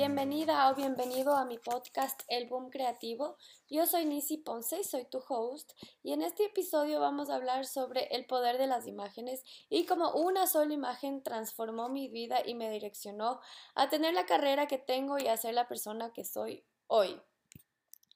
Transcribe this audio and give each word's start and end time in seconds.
Bienvenida 0.00 0.70
o 0.70 0.74
bienvenido 0.74 1.36
a 1.36 1.44
mi 1.44 1.58
podcast 1.58 2.22
El 2.28 2.48
Boom 2.48 2.70
Creativo. 2.70 3.36
Yo 3.68 3.84
soy 3.84 4.06
Nisi 4.06 4.38
Ponce 4.38 4.80
y 4.80 4.82
soy 4.82 5.04
tu 5.04 5.22
host 5.28 5.72
y 6.02 6.14
en 6.14 6.22
este 6.22 6.46
episodio 6.46 7.00
vamos 7.00 7.28
a 7.28 7.34
hablar 7.34 7.66
sobre 7.66 8.04
el 8.04 8.24
poder 8.24 8.56
de 8.56 8.66
las 8.66 8.86
imágenes 8.86 9.44
y 9.68 9.84
cómo 9.84 10.10
una 10.12 10.46
sola 10.46 10.72
imagen 10.72 11.22
transformó 11.22 11.90
mi 11.90 12.08
vida 12.08 12.40
y 12.42 12.54
me 12.54 12.70
direccionó 12.70 13.42
a 13.74 13.90
tener 13.90 14.14
la 14.14 14.24
carrera 14.24 14.66
que 14.66 14.78
tengo 14.78 15.18
y 15.18 15.28
a 15.28 15.36
ser 15.36 15.52
la 15.52 15.68
persona 15.68 16.14
que 16.14 16.24
soy 16.24 16.64
hoy. 16.86 17.20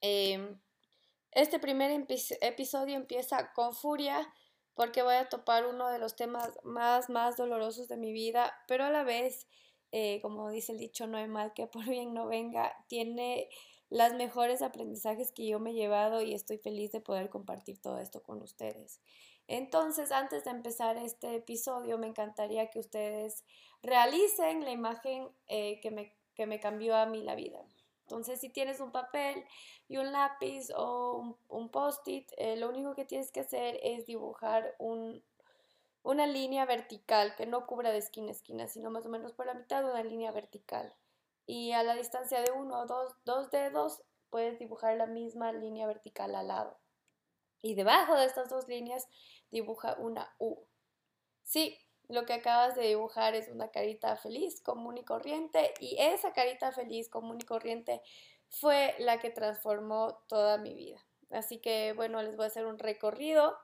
Em, 0.01 0.59
este 1.33 1.59
primer 1.59 1.91
episodio 2.41 2.97
empieza 2.97 3.53
con 3.53 3.75
furia 3.75 4.27
porque 4.73 5.03
voy 5.03 5.17
a 5.17 5.29
topar 5.29 5.67
uno 5.67 5.91
de 5.91 5.99
los 5.99 6.17
temas 6.17 6.51
más, 6.63 7.11
más 7.11 7.37
dolorosos 7.37 7.89
de 7.89 7.99
mi 7.99 8.11
vida, 8.11 8.55
pero 8.69 8.85
a 8.85 8.91
la 8.91 9.03
vez 9.03 9.47
eh, 9.97 10.19
como 10.23 10.51
dice 10.51 10.73
el 10.73 10.79
dicho, 10.79 11.07
no 11.07 11.19
hay 11.19 11.29
mal 11.29 11.55
que 11.55 11.69
por 11.69 11.85
bien 11.87 12.15
no 12.15 12.27
venga, 12.27 12.75
tiene 12.89 13.49
las 13.91 14.13
mejores 14.13 14.61
aprendizajes 14.61 15.31
que 15.31 15.47
yo 15.47 15.61
me 15.61 15.71
he 15.71 15.75
llevado 15.75 16.21
y 16.21 16.35
estoy 16.35 16.59
feliz 16.59 16.91
de 16.91 17.01
poder 17.01 17.31
compartir 17.31 17.81
todo 17.81 18.01
esto 18.01 18.21
con 18.21 18.43
ustedes. 18.43 19.01
Entonces, 19.47 20.11
antes 20.11 20.43
de 20.43 20.51
empezar 20.51 20.97
este 20.97 21.37
episodio, 21.37 21.97
me 21.97 22.09
encantaría 22.09 22.71
que 22.71 22.81
ustedes 22.81 23.45
realicen 23.83 24.65
la 24.65 24.73
imagen 24.73 25.29
eh, 25.47 25.79
que, 25.81 25.93
me, 25.93 26.13
que 26.35 26.47
me 26.47 26.59
cambió 26.59 26.97
a 26.97 27.07
mí 27.07 27.23
la 27.23 27.37
vida. 27.37 27.65
Entonces, 28.01 28.41
si 28.41 28.49
tienes 28.49 28.81
un 28.81 28.91
papel 28.91 29.45
y 29.87 29.99
un 29.99 30.11
lápiz 30.11 30.71
o 30.77 31.37
un, 31.47 31.69
post-it, 31.69 32.33
eh, 32.37 32.57
lo 32.57 32.69
único 32.69 32.97
que 32.97 33.05
tienes 33.05 33.31
que 33.31 33.41
hacer 33.41 33.79
es 33.81 34.07
dibujar 34.07 34.75
un, 34.81 35.23
una 36.05 36.27
línea 36.27 36.67
vertical 36.67 37.35
que 37.35 37.47
no 37.47 37.67
cubra 37.67 37.91
de 37.91 37.99
esquina 37.99 38.29
a 38.29 38.33
esquina, 38.33 38.69
sino 38.69 38.91
más 38.91 39.07
o 39.07 39.09
menos 39.09 39.33
por 39.33 39.47
la 39.47 39.55
mitad 39.55 39.85
una 39.85 40.05
línea 40.05 40.31
vertical. 40.31 40.95
Y 41.47 41.73
a 41.73 41.83
la 41.83 41.95
distancia 41.95 42.41
de 42.43 42.53
uno 42.53 42.81
o 42.81 42.87
dos, 42.87 43.17
dos 43.25 43.51
dedos 43.51 44.03
puedes 44.29 44.59
dibujar 44.59 44.97
la 44.97 45.07
misma 45.07 45.53
línea 45.53 45.87
vertical 45.87 46.35
al 46.35 46.49
lado. 46.49 46.79
Y 47.63 47.75
debajo 47.75 48.17
de 48.17 48.27
estas 48.27 48.51
dos 48.51 48.69
líneas 48.69 49.09
dibuja 49.51 49.97
una 49.99 50.35
U. 50.39 50.67
Sí, 51.43 51.79
lo 52.09 52.27
que 52.27 52.35
acabas 52.35 52.75
de 52.77 52.83
dibujar 52.83 53.35
es 53.35 53.49
una 53.49 53.71
carita 53.71 54.15
feliz, 54.17 54.61
común 54.61 54.99
y 54.99 55.05
corriente, 55.05 55.73
y 55.81 55.97
esa 55.99 56.35
carita 56.35 56.71
feliz, 56.73 57.09
común 57.09 57.39
y 57.41 57.45
corriente 57.45 58.03
fue 58.51 58.95
la 58.99 59.19
que 59.21 59.31
transformó 59.31 60.23
toda 60.29 60.59
mi 60.59 60.75
vida. 60.75 61.03
Así 61.31 61.61
que 61.61 61.95
bueno, 61.95 62.23
les 62.23 62.37
voy 62.37 62.45
a 62.45 62.49
hacer 62.49 62.67
un 62.67 62.79
recorrido 62.79 63.57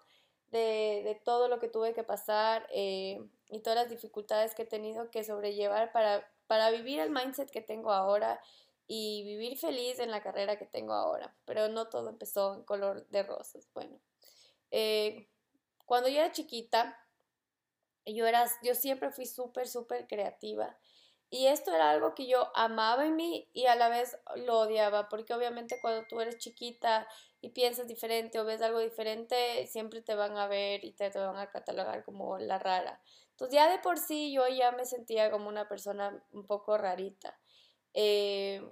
de, 0.50 1.20
todo 1.24 1.48
lo 1.48 1.58
que 1.60 1.68
tuve 1.68 1.94
que 1.94 2.04
pasar 2.04 2.66
eh, 2.72 3.20
y 3.48 3.60
todas 3.60 3.78
las 3.78 3.88
dificultades 3.88 4.54
que 4.54 4.62
he 4.62 4.66
tenido 4.66 5.10
que 5.10 5.24
sobrellevar 5.24 5.92
para, 5.92 6.28
para 6.46 6.70
vivir 6.70 7.00
el 7.00 7.10
mindset 7.10 7.50
que 7.50 7.60
tengo 7.60 7.92
ahora 7.92 8.40
y 8.86 9.22
vivir 9.22 9.56
feliz 9.56 10.00
en 10.00 10.10
la 10.10 10.20
carrera 10.20 10.58
que 10.58 10.66
tengo 10.66 10.94
ahora. 10.94 11.36
Pero 11.44 11.68
no 11.68 11.88
todo 11.88 12.08
empezó 12.10 12.54
en 12.54 12.64
color 12.64 13.06
de 13.08 13.22
rosas. 13.22 13.68
Bueno, 13.72 14.00
eh, 14.72 15.28
cuando 15.86 16.08
yo 16.08 16.18
era 16.18 16.32
chiquita, 16.32 16.98
yo, 18.04 18.26
era, 18.26 18.46
yo 18.64 18.74
siempre 18.74 19.10
fui 19.10 19.26
súper, 19.26 19.68
súper 19.68 20.08
creativa. 20.08 20.76
Y 21.30 21.46
esto 21.46 21.72
era 21.72 21.90
algo 21.90 22.16
que 22.16 22.26
yo 22.26 22.50
amaba 22.56 23.06
en 23.06 23.14
mí 23.14 23.48
y 23.52 23.66
a 23.66 23.76
la 23.76 23.88
vez 23.88 24.18
lo 24.34 24.58
odiaba, 24.58 25.08
porque 25.08 25.34
obviamente 25.34 25.78
cuando 25.80 26.04
tú 26.08 26.20
eres 26.20 26.38
chiquita 26.38 27.06
y 27.41 27.50
piensas 27.50 27.86
diferente 27.86 28.38
o 28.38 28.44
ves 28.44 28.60
algo 28.62 28.80
diferente, 28.80 29.66
siempre 29.66 30.02
te 30.02 30.14
van 30.14 30.36
a 30.36 30.46
ver 30.46 30.84
y 30.84 30.92
te, 30.92 31.08
van 31.10 31.36
a 31.36 31.50
catalogar 31.50 32.05
como 32.05 32.38
la 32.38 32.58
rara. 32.58 33.00
Entonces 33.30 33.55
ya 33.55 33.70
de 33.70 33.78
por 33.78 33.98
sí 33.98 34.32
yo 34.32 34.47
ya 34.48 34.72
me 34.72 34.84
sentía 34.84 35.30
como 35.30 35.48
una 35.48 35.69
persona 35.69 36.22
un 36.32 36.47
poco 36.47 36.77
rarita. 36.77 37.38
Eh, 37.94 38.62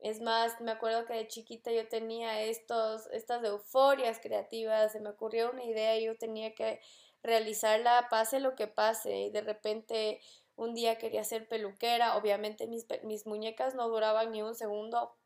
es 0.00 0.20
más, 0.20 0.60
me 0.60 0.72
acuerdo 0.72 1.06
que 1.06 1.14
de 1.14 1.28
chiquita 1.28 1.70
yo 1.72 1.88
tenía 1.88 2.42
estos, 2.42 3.06
estas 3.12 3.44
euforias 3.44 4.18
creativas, 4.20 4.92
se 4.92 5.00
me 5.00 5.10
ocurrió 5.10 5.50
una 5.50 5.64
idea 5.64 5.98
y 5.98 6.04
yo 6.06 6.16
tenía 6.16 6.54
que 6.54 6.80
realizarla 7.22 8.08
pase 8.10 8.38
lo 8.38 8.54
que 8.54 8.66
pase 8.66 9.16
y 9.16 9.30
de 9.30 9.40
repente 9.40 10.20
un 10.56 10.74
día 10.74 10.98
quería 10.98 11.24
ser 11.24 11.48
peluquera, 11.48 12.16
obviamente 12.16 12.66
mis, 12.66 12.86
mis 13.02 13.26
muñecas 13.26 13.74
no 13.74 13.88
duraban 13.88 14.30
ni 14.30 14.42
un 14.42 14.54
segundo, 14.54 15.16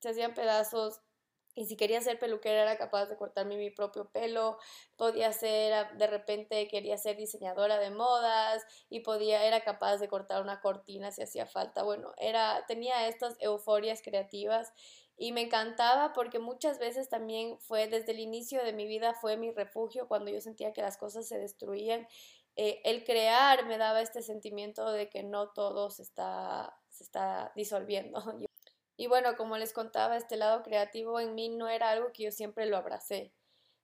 se 0.00 0.10
hacían 0.10 0.34
pedazos 0.34 1.00
y 1.58 1.66
si 1.66 1.76
quería 1.76 2.00
ser 2.00 2.18
peluquera 2.18 2.62
era 2.62 2.76
capaz 2.76 3.06
de 3.06 3.16
cortarme 3.16 3.56
mi 3.56 3.70
propio 3.70 4.08
pelo, 4.10 4.58
podía 4.96 5.32
ser, 5.32 5.72
ah, 5.72 5.90
de 5.96 6.06
repente 6.06 6.68
quería 6.68 6.96
ser 6.96 7.16
diseñadora 7.16 7.78
de 7.78 7.90
modas 7.90 8.64
y 8.88 9.00
podía, 9.00 9.44
era 9.44 9.60
capaz 9.62 9.98
de 9.98 10.08
cortar 10.08 10.40
una 10.42 10.60
cortina 10.60 11.10
si 11.10 11.22
hacía 11.22 11.46
falta. 11.46 11.82
Bueno, 11.82 12.12
era, 12.18 12.64
tenía 12.68 13.08
estas 13.08 13.36
euforias 13.40 14.02
creativas 14.02 14.72
y 15.16 15.32
me 15.32 15.42
encantaba 15.42 16.12
porque 16.12 16.38
muchas 16.38 16.78
veces 16.78 17.08
también 17.08 17.58
fue, 17.58 17.88
desde 17.88 18.12
el 18.12 18.20
inicio 18.20 18.62
de 18.62 18.72
mi 18.72 18.86
vida, 18.86 19.14
fue 19.14 19.36
mi 19.36 19.50
refugio 19.50 20.06
cuando 20.06 20.30
yo 20.30 20.40
sentía 20.40 20.72
que 20.72 20.82
las 20.82 20.96
cosas 20.96 21.26
se 21.26 21.38
destruían 21.38 22.06
eh, 22.60 22.80
el 22.84 23.04
crear 23.04 23.66
me 23.66 23.78
daba 23.78 24.00
este 24.02 24.20
sentimiento 24.20 24.90
de 24.90 25.08
que 25.08 25.22
no 25.22 25.50
todo 25.50 25.90
se 25.90 26.02
está, 26.02 26.76
se 26.88 27.04
está 27.04 27.52
disolviendo. 27.54 28.20
Y 28.98 29.06
bueno, 29.06 29.36
como 29.36 29.56
les 29.56 29.72
contaba, 29.72 30.16
este 30.16 30.36
lado 30.36 30.64
creativo 30.64 31.20
en 31.20 31.36
mí 31.36 31.48
no 31.48 31.68
era 31.68 31.90
algo 31.90 32.12
que 32.12 32.24
yo 32.24 32.32
siempre 32.32 32.66
lo 32.66 32.76
abracé. 32.76 33.32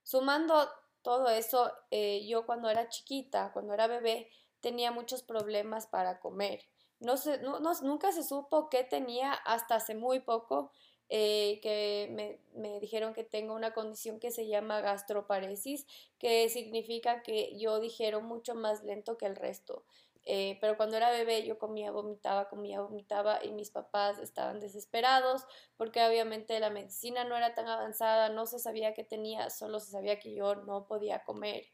Sumando 0.03 0.69
todo 1.03 1.29
eso, 1.29 1.73
eh, 1.93 2.27
yo 2.27 2.45
cuando 2.47 2.69
era 2.69 2.89
chiquita, 2.89 3.53
cuando 3.53 3.73
era 3.75 3.87
bebé, 3.87 4.29
tenía 4.59 4.91
muchos 4.91 5.23
problemas 5.23 5.87
para 5.87 6.19
comer. 6.19 6.69
No, 6.99 7.15
no, 7.61 7.73
nunca 7.83 8.11
se 8.11 8.25
supo 8.25 8.69
qué 8.69 8.83
tenía 8.83 9.33
hasta 9.33 9.77
hace 9.77 9.95
muy 9.95 10.19
poco 10.19 10.73
eh, 11.09 11.61
que 11.63 12.09
me, 12.11 12.41
me, 12.55 12.81
dijeron 12.81 13.15
que 13.15 13.23
tengo 13.23 13.55
una 13.55 13.73
condición 13.73 14.19
que 14.19 14.33
se 14.33 14.49
llama 14.49 14.81
gastroparesis, 14.81 15.87
que 16.19 16.49
significa 16.49 17.23
que 17.23 17.57
yo 17.57 17.79
digiero 17.79 18.21
mucho 18.21 18.57
más 18.57 18.83
lento 18.83 19.17
que 19.17 19.27
el 19.27 19.37
resto. 19.37 19.85
Eh, 20.27 20.57
pero 20.61 20.77
cuando 20.77 20.97
era 20.97 21.11
bebé 21.11 21.45
yo 21.45 21.59
comía, 21.59 21.91
vomitaba, 21.91 22.49
comía, 22.49 22.81
vomitaba 22.81 23.45
y 23.45 23.53
mis 23.53 23.71
papás 23.71 24.19
estaban 24.19 24.59
desesperados 24.59 25.45
porque 25.77 26.03
obviamente 26.03 26.59
la 26.61 26.71
medicina 26.71 27.25
no 27.25 27.37
era 27.37 27.55
tan 27.55 27.69
avanzada, 27.69 28.31
no 28.31 28.47
se 28.47 28.59
sabía 28.59 28.95
qué 28.95 29.05
tenía, 29.05 29.51
solo 29.51 29.81
se 29.81 29.91
sabía 29.91 30.19
que 30.19 30.35
yo 30.35 30.55
no 30.55 30.87
podía 30.87 31.25
comer. 31.25 31.67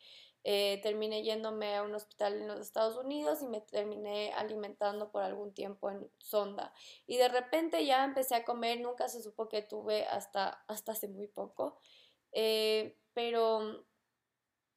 Eh, 0.43 0.81
terminé 0.83 1.23
yéndome 1.23 1.77
a 1.77 1.83
un 1.83 1.95
hospital 1.95 2.35
en 2.35 2.49
los 2.49 2.61
Estados 2.61 2.97
Unidos 2.97 3.43
y 3.43 3.47
me 3.47 3.61
terminé 3.61 4.33
alimentando 4.33 5.11
por 5.11 5.23
algún 5.23 5.53
tiempo 5.53 5.91
en 5.91 6.11
sonda. 6.19 6.73
Y 7.07 7.19
de 7.19 7.29
repente 7.29 7.85
ya 7.85 8.05
empecé 8.05 8.37
a 8.37 8.45
comer, 8.45 8.81
nunca 8.81 9.09
se 9.09 9.23
supo 9.23 9.49
que 9.49 9.63
tuve 9.63 10.07
hasta, 10.07 10.65
hasta 10.67 10.93
hace 10.93 11.09
muy 11.09 11.29
poco. 11.29 11.79
Eh, 12.33 12.97
pero 13.13 13.85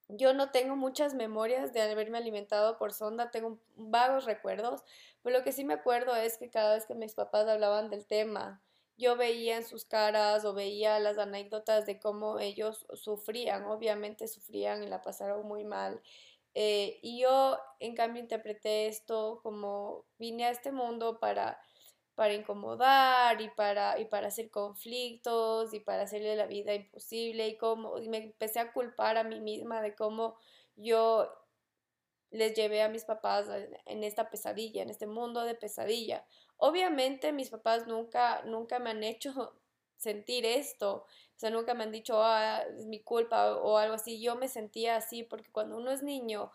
yo 0.09 0.33
no 0.33 0.51
tengo 0.51 0.75
muchas 0.75 1.13
memorias 1.13 1.73
de 1.73 1.81
haberme 1.81 2.17
alimentado 2.17 2.77
por 2.77 2.93
sonda, 2.93 3.31
tengo 3.31 3.59
vagos 3.75 4.25
recuerdos, 4.25 4.83
pero 5.21 5.37
lo 5.37 5.43
que 5.43 5.51
sí 5.51 5.63
me 5.63 5.73
acuerdo 5.73 6.15
es 6.15 6.37
que 6.37 6.49
cada 6.49 6.75
vez 6.75 6.85
que 6.85 6.95
mis 6.95 7.15
papás 7.15 7.47
hablaban 7.47 7.89
del 7.89 8.05
tema, 8.05 8.61
yo 8.97 9.15
veía 9.15 9.57
en 9.57 9.65
sus 9.65 9.85
caras 9.85 10.45
o 10.45 10.53
veía 10.53 10.99
las 10.99 11.17
anécdotas 11.17 11.85
de 11.85 11.99
cómo 11.99 12.39
ellos 12.39 12.85
sufrían, 12.93 13.65
obviamente 13.65 14.27
sufrían 14.27 14.83
y 14.83 14.87
la 14.87 15.01
pasaron 15.01 15.47
muy 15.47 15.63
mal. 15.63 16.01
Eh, 16.55 16.99
y 17.01 17.19
yo, 17.19 17.57
en 17.79 17.95
cambio, 17.95 18.21
interpreté 18.21 18.87
esto 18.87 19.39
como 19.41 20.05
vine 20.19 20.45
a 20.45 20.51
este 20.51 20.71
mundo 20.71 21.19
para, 21.19 21.59
para 22.15 22.33
incomodar 22.33 23.41
y 23.41 23.49
para, 23.49 23.99
y 23.99 24.05
para 24.05 24.27
hacer 24.27 24.51
conflictos 24.51 25.73
y 25.73 25.79
para 25.79 26.03
hacerle 26.03 26.35
la 26.35 26.45
vida 26.45 26.73
imposible 26.73 27.47
y, 27.47 27.57
como, 27.57 27.97
y 27.97 28.09
me 28.09 28.17
empecé 28.17 28.59
a 28.59 28.71
culpar 28.71 29.17
a 29.17 29.23
mí 29.23 29.39
misma 29.39 29.81
de 29.81 29.95
cómo 29.95 30.37
yo 30.75 31.29
les 32.29 32.55
llevé 32.55 32.81
a 32.81 32.89
mis 32.89 33.05
papás 33.05 33.47
en 33.85 34.03
esta 34.03 34.29
pesadilla, 34.29 34.81
en 34.81 34.89
este 34.89 35.07
mundo 35.07 35.43
de 35.43 35.55
pesadilla. 35.55 36.25
Obviamente 36.57 37.31
mis 37.31 37.49
papás 37.49 37.87
nunca, 37.87 38.41
nunca 38.43 38.79
me 38.79 38.89
han 38.89 39.03
hecho 39.03 39.53
sentir 39.97 40.45
esto, 40.45 41.05
o 41.35 41.39
sea, 41.39 41.49
nunca 41.49 41.73
me 41.73 41.83
han 41.83 41.91
dicho, 41.91 42.21
ah, 42.21 42.63
es 42.77 42.85
mi 42.85 43.01
culpa 43.01 43.55
o 43.55 43.77
algo 43.77 43.95
así. 43.95 44.21
Yo 44.21 44.35
me 44.35 44.47
sentía 44.47 44.97
así 44.97 45.23
porque 45.23 45.51
cuando 45.51 45.77
uno 45.77 45.91
es 45.91 46.03
niño, 46.03 46.51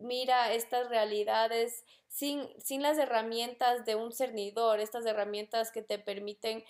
mira 0.00 0.52
estas 0.52 0.88
realidades 0.88 1.84
sin, 2.08 2.48
sin 2.60 2.82
las 2.82 2.98
herramientas 2.98 3.84
de 3.84 3.94
un 3.94 4.12
cernidor, 4.12 4.80
estas 4.80 5.06
herramientas 5.06 5.70
que 5.70 5.82
te 5.82 5.98
permiten 5.98 6.64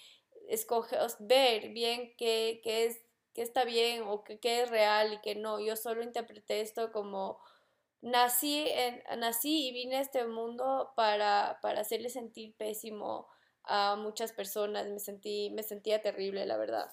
escoger, 0.49 1.01
ver 1.21 1.71
bien 1.71 2.15
qué, 2.17 2.61
qué 2.63 2.87
es, 2.87 3.01
qué 3.35 3.43
está 3.43 3.65
bien 3.65 4.03
o 4.07 4.23
qué, 4.25 4.39
qué 4.39 4.63
es 4.63 4.71
real 4.71 5.15
y 5.15 5.21
qué 5.21 5.35
no. 5.35 5.61
Yo 5.61 5.77
solo 5.77 6.03
interpreté 6.03 6.61
esto 6.61 6.93
como 6.93 7.39
nací, 8.03 8.67
nací 9.17 9.69
y 9.69 9.73
vine 9.73 9.97
a 9.97 10.01
este 10.01 10.27
mundo 10.27 10.93
para, 10.97 11.59
para 11.63 11.81
hacerle 11.81 12.09
sentir 12.11 12.55
pésimo 12.57 13.29
a 13.65 13.97
muchas 13.97 14.33
personas, 14.33 14.89
me, 14.89 14.99
sentí, 14.99 15.51
me 15.51 15.63
sentía 15.63 16.03
terrible, 16.03 16.47
la 16.47 16.57
verdad. 16.57 16.93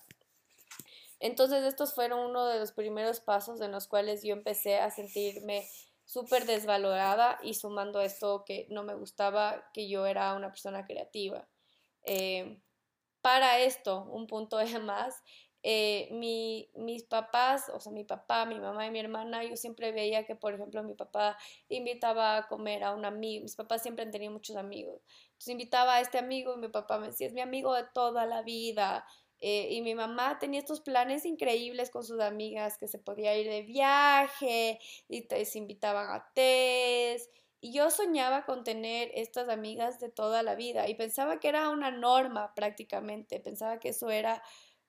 Entonces 1.19 1.63
estos 1.63 1.95
fueron 1.95 2.19
uno 2.19 2.45
de 2.45 2.59
los 2.59 2.71
primeros 2.71 3.19
pasos 3.19 3.61
en 3.61 3.71
los 3.71 3.87
cuales 3.87 4.21
yo 4.23 4.33
empecé 4.33 4.77
a 4.77 4.91
sentirme 4.91 5.67
súper 6.07 6.45
desvalorada 6.45 7.37
y 7.43 7.53
sumando 7.53 8.01
esto 8.01 8.43
que 8.45 8.65
no 8.69 8.83
me 8.83 8.95
gustaba 8.95 9.69
que 9.73 9.89
yo 9.89 10.05
era 10.07 10.33
una 10.33 10.49
persona 10.49 10.85
creativa. 10.85 11.47
Eh, 12.03 12.61
para 13.21 13.59
esto, 13.59 14.05
un 14.05 14.25
punto 14.25 14.57
de 14.57 14.79
más, 14.79 15.21
eh, 15.63 16.07
mi, 16.11 16.71
mis 16.75 17.03
papás, 17.03 17.69
o 17.73 17.79
sea, 17.81 17.91
mi 17.91 18.05
papá, 18.05 18.45
mi 18.45 18.57
mamá 18.57 18.85
y 18.85 18.91
mi 18.91 18.99
hermana, 18.99 19.43
yo 19.43 19.57
siempre 19.57 19.91
veía 19.91 20.25
que, 20.25 20.33
por 20.33 20.53
ejemplo, 20.53 20.81
mi 20.81 20.93
papá 20.93 21.37
invitaba 21.67 22.37
a 22.37 22.47
comer 22.47 22.85
a 22.85 22.93
un 22.93 23.03
amigo, 23.03 23.43
mis 23.43 23.57
papás 23.57 23.81
siempre 23.81 24.05
han 24.05 24.11
tenido 24.11 24.31
muchos 24.31 24.55
amigos, 24.55 25.01
entonces 25.25 25.49
invitaba 25.49 25.95
a 25.95 25.99
este 25.99 26.19
amigo 26.19 26.53
y 26.55 26.57
mi 26.57 26.69
papá 26.69 26.99
me 26.99 27.07
decía, 27.07 27.27
es 27.27 27.33
mi 27.33 27.41
amigo 27.41 27.73
de 27.73 27.83
toda 27.93 28.25
la 28.25 28.43
vida, 28.43 29.05
eh, 29.39 29.69
y 29.71 29.81
mi 29.81 29.95
mamá 29.95 30.39
tenía 30.39 30.59
estos 30.59 30.81
planes 30.81 31.25
increíbles 31.25 31.89
con 31.89 32.03
sus 32.03 32.19
amigas, 32.19 32.77
que 32.77 32.87
se 32.87 32.99
podía 32.99 33.37
ir 33.37 33.47
de 33.49 33.61
viaje 33.61 34.79
y 35.07 35.21
te, 35.23 35.45
se 35.45 35.59
invitaban 35.59 36.09
a 36.09 36.31
test. 36.33 37.31
Y 37.59 37.73
yo 37.73 37.89
soñaba 37.89 38.45
con 38.45 38.63
tener 38.63 39.11
estas 39.15 39.49
amigas 39.49 39.99
de 39.99 40.09
toda 40.09 40.43
la 40.43 40.55
vida 40.55 40.87
y 40.87 40.95
pensaba 40.95 41.39
que 41.39 41.49
era 41.49 41.69
una 41.69 41.91
norma 41.91 42.53
prácticamente, 42.55 43.39
pensaba 43.39 43.79
que 43.79 43.89
eso 43.89 44.09
era 44.09 44.43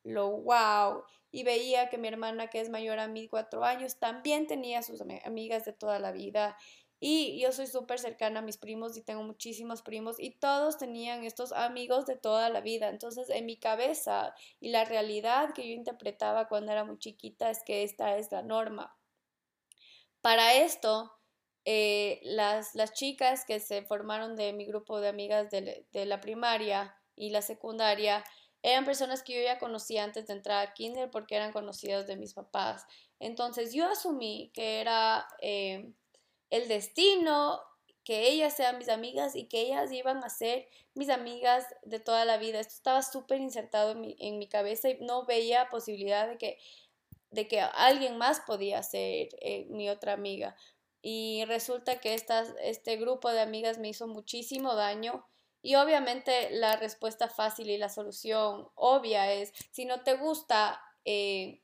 lo 0.04 0.30
wow. 0.30 1.04
Y 1.30 1.44
veía 1.44 1.88
que 1.90 1.98
mi 1.98 2.08
hermana, 2.08 2.48
que 2.48 2.60
es 2.60 2.70
mayor 2.70 2.98
a 2.98 3.08
mí, 3.08 3.28
cuatro 3.28 3.64
años, 3.64 3.98
también 3.98 4.46
tenía 4.46 4.82
sus 4.82 5.02
amigas 5.24 5.64
de 5.64 5.72
toda 5.72 5.98
la 5.98 6.12
vida. 6.12 6.56
Y 7.00 7.40
yo 7.40 7.52
soy 7.52 7.66
súper 7.66 7.98
cercana 7.98 8.40
a 8.40 8.42
mis 8.42 8.56
primos 8.56 8.96
y 8.96 9.02
tengo 9.02 9.22
muchísimos 9.22 9.82
primos 9.82 10.18
y 10.18 10.30
todos 10.30 10.78
tenían 10.78 11.24
estos 11.24 11.52
amigos 11.52 12.06
de 12.06 12.16
toda 12.16 12.50
la 12.50 12.60
vida. 12.60 12.88
Entonces, 12.88 13.30
en 13.30 13.46
mi 13.46 13.56
cabeza 13.56 14.34
y 14.60 14.70
la 14.70 14.84
realidad 14.84 15.52
que 15.54 15.68
yo 15.68 15.74
interpretaba 15.74 16.48
cuando 16.48 16.72
era 16.72 16.84
muy 16.84 16.98
chiquita 16.98 17.50
es 17.50 17.62
que 17.62 17.84
esta 17.84 18.16
es 18.16 18.32
la 18.32 18.42
norma. 18.42 18.96
Para 20.20 20.54
esto, 20.54 21.12
eh, 21.64 22.20
las, 22.24 22.74
las, 22.74 22.92
chicas 22.92 23.44
que 23.44 23.60
se 23.60 23.82
formaron 23.82 24.34
de 24.34 24.52
mi 24.52 24.64
grupo 24.64 25.00
de 25.00 25.08
amigas 25.08 25.50
de, 25.50 25.86
de 25.92 26.06
la 26.06 26.20
primaria 26.20 26.96
y 27.14 27.30
la 27.30 27.42
secundaria, 27.42 28.24
eran 28.62 28.84
personas 28.84 29.22
que 29.22 29.34
yo 29.34 29.42
ya 29.42 29.58
conocía 29.58 30.04
antes 30.04 30.26
de 30.26 30.32
entrar 30.32 30.66
a 30.66 30.72
kinder 30.72 31.10
porque 31.10 31.36
eran 31.36 31.52
conocidas 31.52 32.06
de 32.06 32.16
mis 32.16 32.34
papás. 32.34 32.86
Entonces 33.20 33.72
yo 33.72 33.88
asumí 33.88 34.50
que 34.54 34.80
era 34.80 35.26
eh, 35.40 35.92
el 36.50 36.68
destino 36.68 37.60
que 38.04 38.28
ellas 38.28 38.56
sean 38.56 38.78
mis 38.78 38.88
amigas 38.88 39.36
y 39.36 39.48
que 39.48 39.60
ellas 39.60 39.92
iban 39.92 40.24
a 40.24 40.30
ser 40.30 40.66
mis 40.94 41.10
amigas 41.10 41.66
de 41.82 42.00
toda 42.00 42.24
la 42.24 42.38
vida. 42.38 42.58
Esto 42.58 42.74
estaba 42.74 43.02
súper 43.02 43.38
insertado 43.40 43.92
en 43.92 44.38
mi, 44.38 44.48
cabeza 44.48 44.88
y 44.88 44.98
no 45.00 45.26
veía 45.26 45.68
posibilidad 45.68 46.26
de 46.26 46.38
que, 46.38 46.58
de 47.30 47.46
que 47.46 47.60
alguien 47.60 48.16
más 48.16 48.40
podía 48.40 48.82
ser 48.82 49.28
eh, 49.42 49.66
mi 49.68 49.90
otra 49.90 50.14
amiga. 50.14 50.56
Y 51.02 51.44
resulta 51.46 52.00
que 52.00 52.14
estas, 52.14 52.54
este 52.62 52.96
grupo 52.96 53.30
de 53.30 53.40
amigas 53.40 53.78
me 53.78 53.88
hizo 53.88 54.06
muchísimo 54.06 54.74
daño 54.74 55.26
y 55.60 55.74
obviamente 55.74 56.50
la 56.50 56.76
respuesta 56.76 57.28
fácil 57.28 57.68
y 57.68 57.78
la 57.78 57.88
solución 57.88 58.68
obvia 58.74 59.32
es, 59.32 59.52
si 59.70 59.84
no 59.84 60.02
te 60.02 60.14
gusta, 60.14 60.80
eh, 61.04 61.62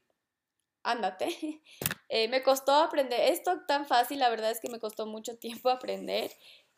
ándate. 0.84 1.28
Eh, 2.10 2.28
me 2.28 2.44
costó 2.44 2.72
aprender, 2.74 3.18
esto 3.32 3.62
tan 3.66 3.86
fácil, 3.86 4.20
la 4.20 4.28
verdad 4.28 4.52
es 4.52 4.60
que 4.60 4.68
me 4.68 4.78
costó 4.78 5.04
mucho 5.06 5.36
tiempo 5.36 5.68
aprender, 5.68 6.30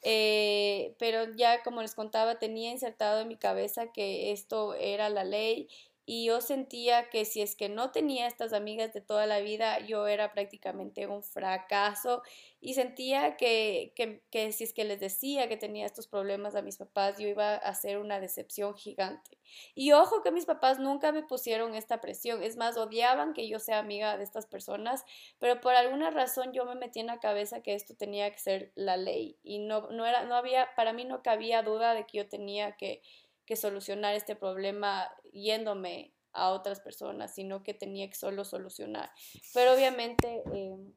eh, 0.02 0.94
pero 0.98 1.34
ya 1.36 1.62
como 1.62 1.82
les 1.82 1.94
contaba, 1.94 2.38
tenía 2.38 2.70
insertado 2.70 3.20
en 3.20 3.28
mi 3.28 3.36
cabeza 3.36 3.92
que 3.92 4.32
esto 4.32 4.74
era 4.74 5.10
la 5.10 5.24
ley 5.24 5.68
y 6.08 6.24
yo 6.24 6.40
sentía 6.40 7.10
que 7.10 7.24
si 7.24 7.42
es 7.42 7.56
que 7.56 7.68
no 7.68 7.90
tenía 7.90 8.28
estas 8.28 8.52
amigas 8.52 8.92
de 8.92 9.00
toda 9.00 9.26
la 9.26 9.40
vida, 9.40 9.80
yo 9.80 10.06
era 10.06 10.32
prácticamente 10.32 11.08
un 11.08 11.24
fracaso 11.24 12.22
y 12.60 12.74
sentía 12.74 13.36
que, 13.36 13.92
que, 14.30 14.52
si 14.52 14.62
es 14.62 14.72
que 14.72 14.84
les 14.84 15.00
decía 15.00 15.48
que 15.48 15.56
tenía 15.56 15.84
estos 15.84 16.06
problemas 16.06 16.54
a 16.54 16.62
mis 16.62 16.76
papás, 16.76 17.18
yo 17.18 17.26
iba 17.26 17.56
a 17.56 17.74
ser 17.74 17.98
una 17.98 18.20
decepción 18.20 18.76
gigante. 18.76 19.38
Y 19.74 19.92
ojo 19.92 20.22
que 20.22 20.30
mis 20.30 20.46
papás 20.46 20.78
nunca 20.78 21.10
me 21.10 21.24
pusieron 21.24 21.74
esta 21.74 22.00
presión, 22.00 22.40
es 22.42 22.56
más, 22.56 22.76
odiaban 22.76 23.34
que 23.34 23.48
yo 23.48 23.58
sea 23.58 23.80
amiga 23.80 24.16
de 24.16 24.22
estas 24.22 24.46
personas, 24.46 25.04
pero 25.40 25.60
por 25.60 25.74
alguna 25.74 26.10
razón 26.10 26.52
yo 26.52 26.64
me 26.64 26.76
metí 26.76 27.00
en 27.00 27.06
la 27.06 27.18
cabeza 27.18 27.62
que 27.62 27.74
esto 27.74 27.96
tenía 27.96 28.30
que 28.30 28.38
ser 28.38 28.72
la 28.76 28.96
ley 28.96 29.38
y 29.42 29.58
no, 29.58 29.88
no, 29.90 30.06
era, 30.06 30.24
no 30.24 30.36
había, 30.36 30.68
para 30.76 30.92
mí 30.92 31.04
no 31.04 31.22
cabía 31.22 31.62
duda 31.62 31.94
de 31.94 32.06
que 32.06 32.18
yo 32.18 32.28
tenía 32.28 32.76
que 32.76 33.02
que 33.46 33.56
solucionar 33.56 34.14
este 34.14 34.36
problema 34.36 35.10
yéndome 35.32 36.12
a 36.32 36.50
otras 36.50 36.80
personas, 36.80 37.34
sino 37.34 37.62
que 37.62 37.72
tenía 37.72 38.08
que 38.08 38.14
solo 38.14 38.44
solucionar. 38.44 39.10
Pero 39.54 39.72
obviamente 39.72 40.42
em, 40.52 40.92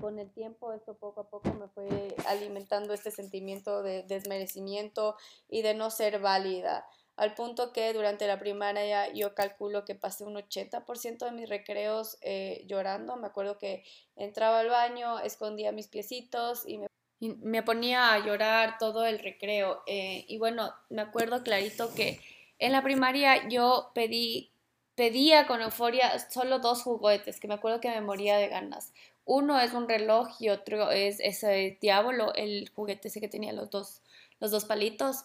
con 0.00 0.18
el 0.18 0.30
tiempo 0.32 0.72
esto 0.72 0.96
poco 0.96 1.22
a 1.22 1.30
poco 1.30 1.52
me 1.54 1.68
fue 1.68 2.14
alimentando 2.26 2.94
este 2.94 3.10
sentimiento 3.10 3.82
de 3.82 4.04
desmerecimiento 4.04 5.16
y 5.48 5.62
de 5.62 5.74
no 5.74 5.90
ser 5.90 6.20
válida, 6.20 6.86
al 7.16 7.34
punto 7.34 7.72
que 7.72 7.92
durante 7.92 8.26
la 8.26 8.40
primaria 8.40 9.12
yo 9.12 9.34
calculo 9.34 9.84
que 9.84 9.94
pasé 9.94 10.24
un 10.24 10.34
80% 10.34 11.24
de 11.24 11.30
mis 11.30 11.48
recreos 11.48 12.18
eh, 12.22 12.64
llorando. 12.66 13.16
Me 13.16 13.28
acuerdo 13.28 13.58
que 13.58 13.84
entraba 14.16 14.60
al 14.60 14.68
baño, 14.68 15.20
escondía 15.20 15.70
mis 15.70 15.86
piecitos 15.86 16.66
y 16.66 16.78
me 16.78 16.86
me 17.20 17.62
ponía 17.62 18.12
a 18.12 18.18
llorar 18.24 18.76
todo 18.78 19.06
el 19.06 19.18
recreo. 19.18 19.82
Eh, 19.86 20.24
y 20.28 20.38
bueno, 20.38 20.72
me 20.90 21.02
acuerdo 21.02 21.42
clarito 21.42 21.94
que 21.94 22.20
en 22.58 22.72
la 22.72 22.82
primaria 22.82 23.48
yo 23.48 23.90
pedí, 23.94 24.50
pedía 24.94 25.46
con 25.46 25.60
euforia 25.60 26.18
solo 26.30 26.58
dos 26.58 26.82
juguetes, 26.82 27.40
que 27.40 27.48
me 27.48 27.54
acuerdo 27.54 27.80
que 27.80 27.90
me 27.90 28.00
moría 28.00 28.36
de 28.36 28.48
ganas. 28.48 28.92
Uno 29.24 29.58
es 29.58 29.72
un 29.72 29.88
reloj 29.88 30.28
y 30.38 30.50
otro 30.50 30.90
es 30.90 31.18
ese 31.20 31.78
diablo, 31.80 32.34
el 32.34 32.70
juguete 32.74 33.08
ese 33.08 33.20
que 33.20 33.28
tenía 33.28 33.52
los 33.52 33.70
dos, 33.70 34.02
los 34.40 34.50
dos 34.50 34.66
palitos. 34.66 35.24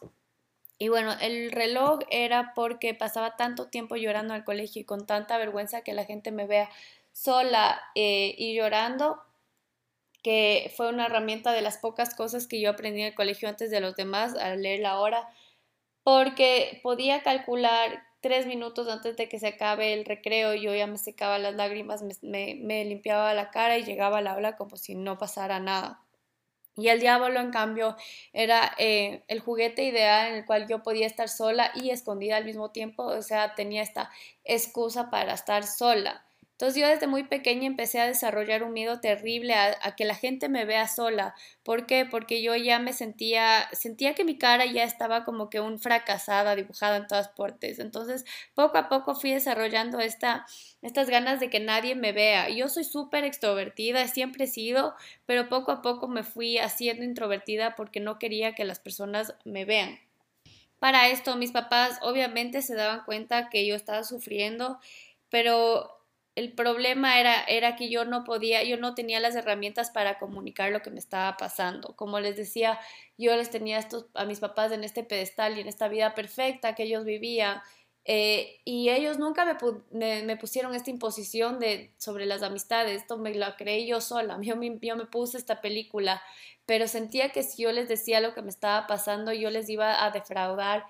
Y 0.78 0.88
bueno, 0.88 1.14
el 1.20 1.52
reloj 1.52 2.00
era 2.10 2.54
porque 2.56 2.94
pasaba 2.94 3.36
tanto 3.36 3.68
tiempo 3.68 3.98
llorando 3.98 4.34
al 4.34 4.46
colegio 4.46 4.82
y 4.82 4.86
con 4.86 5.06
tanta 5.06 5.38
vergüenza 5.38 5.82
que 5.82 5.94
la 5.94 6.06
gente 6.06 6.32
me 6.32 6.48
vea 6.48 6.70
sola 7.12 7.82
eh, 7.96 8.34
y 8.38 8.56
llorando, 8.56 9.22
que 10.24 10.72
fue 10.76 10.90
una 10.90 11.06
herramienta 11.06 11.52
de 11.52 11.62
las 11.62 11.78
pocas 11.78 12.14
cosas 12.14 12.48
que 12.48 12.60
yo 12.60 12.70
aprendí 12.70 13.02
en 13.02 13.08
el 13.08 13.16
colegio 13.16 13.50
antes 13.50 13.72
de 13.72 13.80
los 13.82 13.96
demás 13.96 14.36
al 14.36 14.62
leer 14.62 14.82
la 14.82 15.00
hora, 15.00 15.30
porque 16.04 16.80
podía 16.84 17.24
calcular 17.24 18.04
tres 18.22 18.46
minutos 18.46 18.88
antes 18.90 19.16
de 19.16 19.30
que 19.30 19.40
se 19.40 19.48
acabe 19.48 19.94
el 19.94 20.06
recreo, 20.06 20.54
yo 20.54 20.76
ya 20.76 20.88
me 20.88 20.98
secaba 20.98 21.40
las 21.40 21.56
lágrimas, 21.56 22.04
me, 22.22 22.86
limpiaba 22.86 23.34
la 23.34 23.50
cara 23.52 23.78
y 23.78 23.84
llegaba 23.84 24.18
a 24.18 24.22
la 24.22 24.34
aula 24.34 24.58
como 24.58 24.76
si 24.76 24.96
no 24.96 25.18
pasara 25.18 25.60
nada. 25.60 26.04
Y 26.76 26.88
el 26.90 27.00
diablo, 27.02 27.40
en 27.40 27.52
cambio, 27.52 27.98
era 28.32 28.74
eh, 28.78 29.24
el 29.28 29.42
juguete 29.42 29.84
ideal 29.84 30.30
en 30.30 30.36
el 30.36 30.46
cual 30.46 30.68
yo 30.68 30.82
podía 30.82 31.08
estar 31.08 31.28
sola 31.28 31.72
y 31.76 31.90
escondida 31.90 32.38
al 32.38 32.46
mismo 32.46 32.72
tiempo, 32.72 33.04
o 33.04 33.22
sea, 33.22 33.56
tenía 33.56 33.82
esta 33.82 34.10
excusa 34.46 35.10
para 35.10 35.34
estar 35.34 35.66
sola. 35.66 36.26
Entonces 36.60 36.82
yo 36.82 36.90
desde 36.90 37.08
muy 37.08 37.24
pequeña 37.24 37.68
empecé 37.68 38.02
a 38.02 38.06
desarrollar 38.06 38.64
un 38.64 38.74
miedo 38.74 39.00
terrible 39.00 39.54
a, 39.54 39.96
que 39.96 40.04
la 40.04 40.14
gente 40.14 40.50
me 40.50 40.66
vea 40.66 40.90
sola. 40.90 41.34
¿Por 41.64 41.86
qué? 41.86 42.06
Porque 42.06 42.42
yo 42.42 42.54
ya 42.54 42.80
me 42.80 42.92
sentía, 42.92 43.70
sentía 43.72 44.14
que 44.14 44.26
mi 44.26 44.38
cara 44.38 44.66
ya 44.66 44.84
estaba 44.84 45.24
como 45.24 45.50
que 45.50 45.62
un 45.62 45.80
fracasada, 45.80 46.58
dibujada 46.58 46.98
en 46.98 47.08
todas 47.08 47.30
partes. 47.30 47.80
Entonces 47.80 48.26
poco 48.56 48.78
a 48.78 48.90
poco 48.90 49.16
fui 49.16 49.32
desarrollando 49.32 50.02
esta, 50.02 50.46
estas 50.82 51.10
ganas 51.10 51.40
de 51.40 51.50
que 51.50 51.62
nadie 51.62 51.96
me 51.96 52.12
vea. 52.12 52.50
Yo 52.50 52.68
soy 52.68 52.84
súper 52.84 53.24
extrovertida, 53.24 54.06
siempre 54.10 54.44
he 54.44 54.48
sido, 54.48 54.96
pero 55.26 55.48
poco 55.48 55.72
a 55.72 55.82
poco 55.82 56.10
me 56.10 56.24
fui 56.24 56.58
haciendo 56.58 57.06
introvertida 57.06 57.78
porque 57.78 58.02
no 58.02 58.20
quería 58.20 58.54
que 58.54 58.66
las 58.66 58.80
personas 58.80 59.34
me 59.46 59.64
vean. 59.64 59.98
Para 60.80 61.08
esto 61.08 61.38
mis 61.38 61.54
papás 61.54 62.00
obviamente 62.02 62.62
se 62.62 62.76
daban 62.76 63.06
cuenta 63.06 63.50
que 63.50 63.66
yo 63.66 63.76
estaba 63.76 64.04
sufriendo, 64.04 64.78
pero 65.30 65.99
el 66.40 66.54
problema 66.54 67.20
era, 67.20 67.44
era 67.44 67.76
que 67.76 67.90
yo 67.90 68.06
no 68.06 68.24
podía, 68.24 68.64
yo 68.64 68.78
no 68.78 68.96
tenía 68.96 69.20
las 69.20 69.36
herramientas 69.36 69.92
para 69.92 70.18
comunicar 70.18 70.72
lo 70.72 70.82
que 70.82 70.90
me 70.90 71.00
estaba 71.00 71.36
pasando. 71.36 71.96
Como 71.98 72.22
les 72.22 72.38
decía, 72.38 72.80
yo 73.18 73.36
les 73.36 73.50
tenía 73.50 73.78
estos, 73.78 74.06
a 74.14 74.24
mis 74.24 74.40
papás 74.40 74.72
en 74.72 74.86
este 74.86 75.04
pedestal 75.04 75.58
y 75.58 75.62
en 75.62 75.68
esta 75.68 75.90
vida 75.90 76.16
perfecta 76.16 76.76
que 76.76 76.84
ellos 76.84 77.04
vivían. 77.04 77.62
Eh, 78.06 78.62
y 78.64 78.90
ellos 78.90 79.20
nunca 79.20 79.46
me, 79.92 80.24
me, 80.24 80.38
pusieron 80.38 80.74
esta 80.74 80.90
imposición 80.90 81.60
de, 81.60 81.92
sobre 81.98 82.26
las 82.26 82.42
amistades, 82.42 83.02
esto 83.02 83.18
me 83.18 83.36
lo 83.36 83.46
creí 83.58 83.86
yo 83.86 84.00
sola, 84.00 84.40
yo 84.42 84.56
me, 84.56 84.80
yo 84.82 84.96
me 84.96 85.06
puse 85.06 85.38
esta 85.38 85.60
película, 85.62 86.22
pero 86.66 86.88
sentía 86.88 87.30
que 87.30 87.44
si 87.44 87.64
yo 87.64 87.72
les 87.74 87.90
decía 87.90 88.22
lo 88.22 88.34
que 88.34 88.42
me 88.42 88.50
estaba 88.50 88.88
pasando, 88.88 89.34
yo 89.34 89.52
les 89.52 89.70
iba 89.70 90.06
a 90.06 90.12
defraudar 90.12 90.86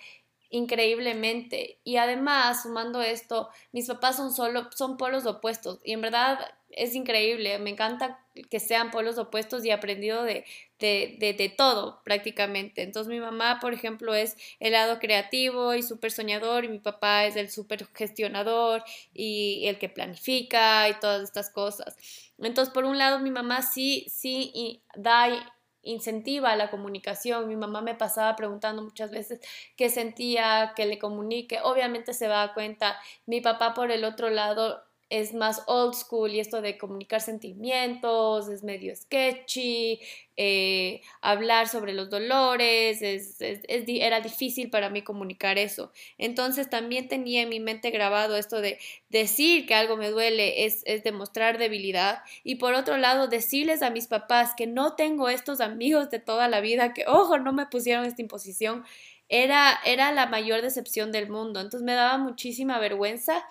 increíblemente. 0.50 1.80
Y 1.84 1.98
además, 1.98 2.64
sumando 2.64 3.02
esto, 3.02 3.50
mis 3.72 3.88
papás 3.88 4.18
son 4.18 4.34
solo, 4.34 4.70
son 4.76 4.98
polos 4.98 5.26
opuestos. 5.26 5.80
Y 5.84 5.94
en 5.94 6.02
verdad 6.02 6.40
es 6.72 6.96
increíble. 6.96 7.58
Me 7.60 7.72
encanta 7.72 8.20
que 8.50 8.60
sean 8.60 8.92
polos 8.92 9.18
opuestos 9.18 9.66
y 9.66 9.70
he 9.70 9.74
aprendido 9.74 10.24
de, 10.24 10.46
de, 10.80 11.36
de, 11.38 11.50
todo 11.50 12.02
prácticamente. 12.04 12.84
Entonces 12.84 13.12
mi 13.12 13.20
mamá, 13.20 13.60
por 13.60 13.74
ejemplo, 13.74 14.14
es 14.14 14.38
el 14.60 14.74
lado 14.74 15.00
creativo 15.00 15.74
y 15.74 15.84
súper 15.84 16.12
soñador 16.12 16.66
y 16.66 16.70
mi 16.70 16.80
papá 16.80 17.26
es 17.26 17.36
el 17.36 17.50
súper 17.50 17.86
gestionador 17.94 18.84
y 19.14 19.66
el 19.68 19.78
que 19.78 19.90
planifica 19.90 20.90
y 20.90 21.00
todas 21.00 21.24
estas 21.24 21.50
cosas. 21.50 21.96
Entonces, 22.38 22.74
por 22.74 22.86
un 22.86 22.98
lado, 22.98 23.20
mi 23.20 23.32
mamá 23.32 23.62
sí, 23.62 24.06
sí 24.10 24.52
y 24.54 24.82
da 24.96 25.28
incentiva 25.82 26.56
la 26.56 26.70
comunicación. 26.70 27.48
Mi 27.48 27.56
mamá 27.56 27.82
me 27.82 27.96
pasaba 27.96 28.36
preguntando 28.36 28.82
muchas 28.82 29.12
veces 29.12 29.40
qué 29.76 29.90
sentía, 29.90 30.74
que 30.76 30.86
le 30.86 31.00
comunique. 31.00 31.60
Obviamente 31.64 32.14
se 32.14 32.28
da 32.28 32.54
cuenta. 32.54 32.98
Mi 33.26 33.42
papá 33.42 33.74
por 33.74 33.92
el 33.92 34.04
otro 34.04 34.30
lado 34.30 34.89
es 35.10 35.34
más 35.34 35.64
old 35.66 35.96
school 35.96 36.32
y 36.32 36.40
esto 36.40 36.62
de 36.62 36.78
comunicar 36.78 37.20
sentimientos 37.20 38.48
es 38.48 38.64
medio 38.64 38.96
sketchy, 38.96 40.00
eh, 40.38 41.02
hablar 41.20 41.68
sobre 41.68 41.94
los 41.94 42.12
dolores, 42.12 43.02
es, 43.02 43.38
era 43.40 44.22
difícil 44.22 44.70
para 44.70 44.90
mí 44.92 45.02
comunicar 45.02 45.58
eso. 45.58 45.92
Entonces 46.20 46.70
también 46.70 47.08
tenía 47.08 47.42
en 47.42 47.50
mi 47.50 47.60
mente 47.60 47.90
grabado 47.90 48.38
esto 48.38 48.62
de 48.62 48.78
decir 49.10 49.66
que 49.66 49.74
algo 49.74 49.98
me 49.98 50.12
duele 50.12 50.66
es, 50.66 50.84
es 50.86 51.04
demostrar 51.04 51.58
debilidad 51.58 52.20
y 52.44 52.56
por 52.56 52.76
otro 52.76 52.98
lado 52.98 53.28
decirles 53.28 53.82
a 53.82 53.90
mis 53.90 54.08
papás 54.08 54.54
que 54.56 54.68
no 54.68 54.96
tengo 54.96 55.30
estos 55.30 55.60
amigos 55.60 56.12
de 56.12 56.20
toda 56.20 56.48
la 56.48 56.62
vida, 56.62 56.94
que 56.94 57.06
ojo, 57.08 57.40
no 57.40 57.52
me 57.52 57.66
pusieron 57.66 58.06
esta 58.06 58.22
imposición. 58.22 58.86
Era, 59.28 59.80
era 59.86 60.12
la 60.12 60.26
mayor 60.26 60.62
decepción 60.62 61.12
del 61.12 61.30
mundo, 61.30 61.60
entonces 61.60 61.84
me 61.84 61.94
daba 61.94 62.18
muchísima 62.18 62.80
vergüenza 62.80 63.46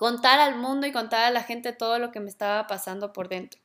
contar 0.00 0.40
al 0.40 0.56
mundo 0.56 0.86
y 0.86 0.92
contar 0.92 1.26
a 1.26 1.30
la 1.30 1.42
gente 1.42 1.74
todo 1.74 1.98
lo 1.98 2.10
que 2.10 2.20
me 2.20 2.30
estaba 2.30 2.66
pasando 2.66 3.12
por 3.12 3.28
dentro. 3.28 3.60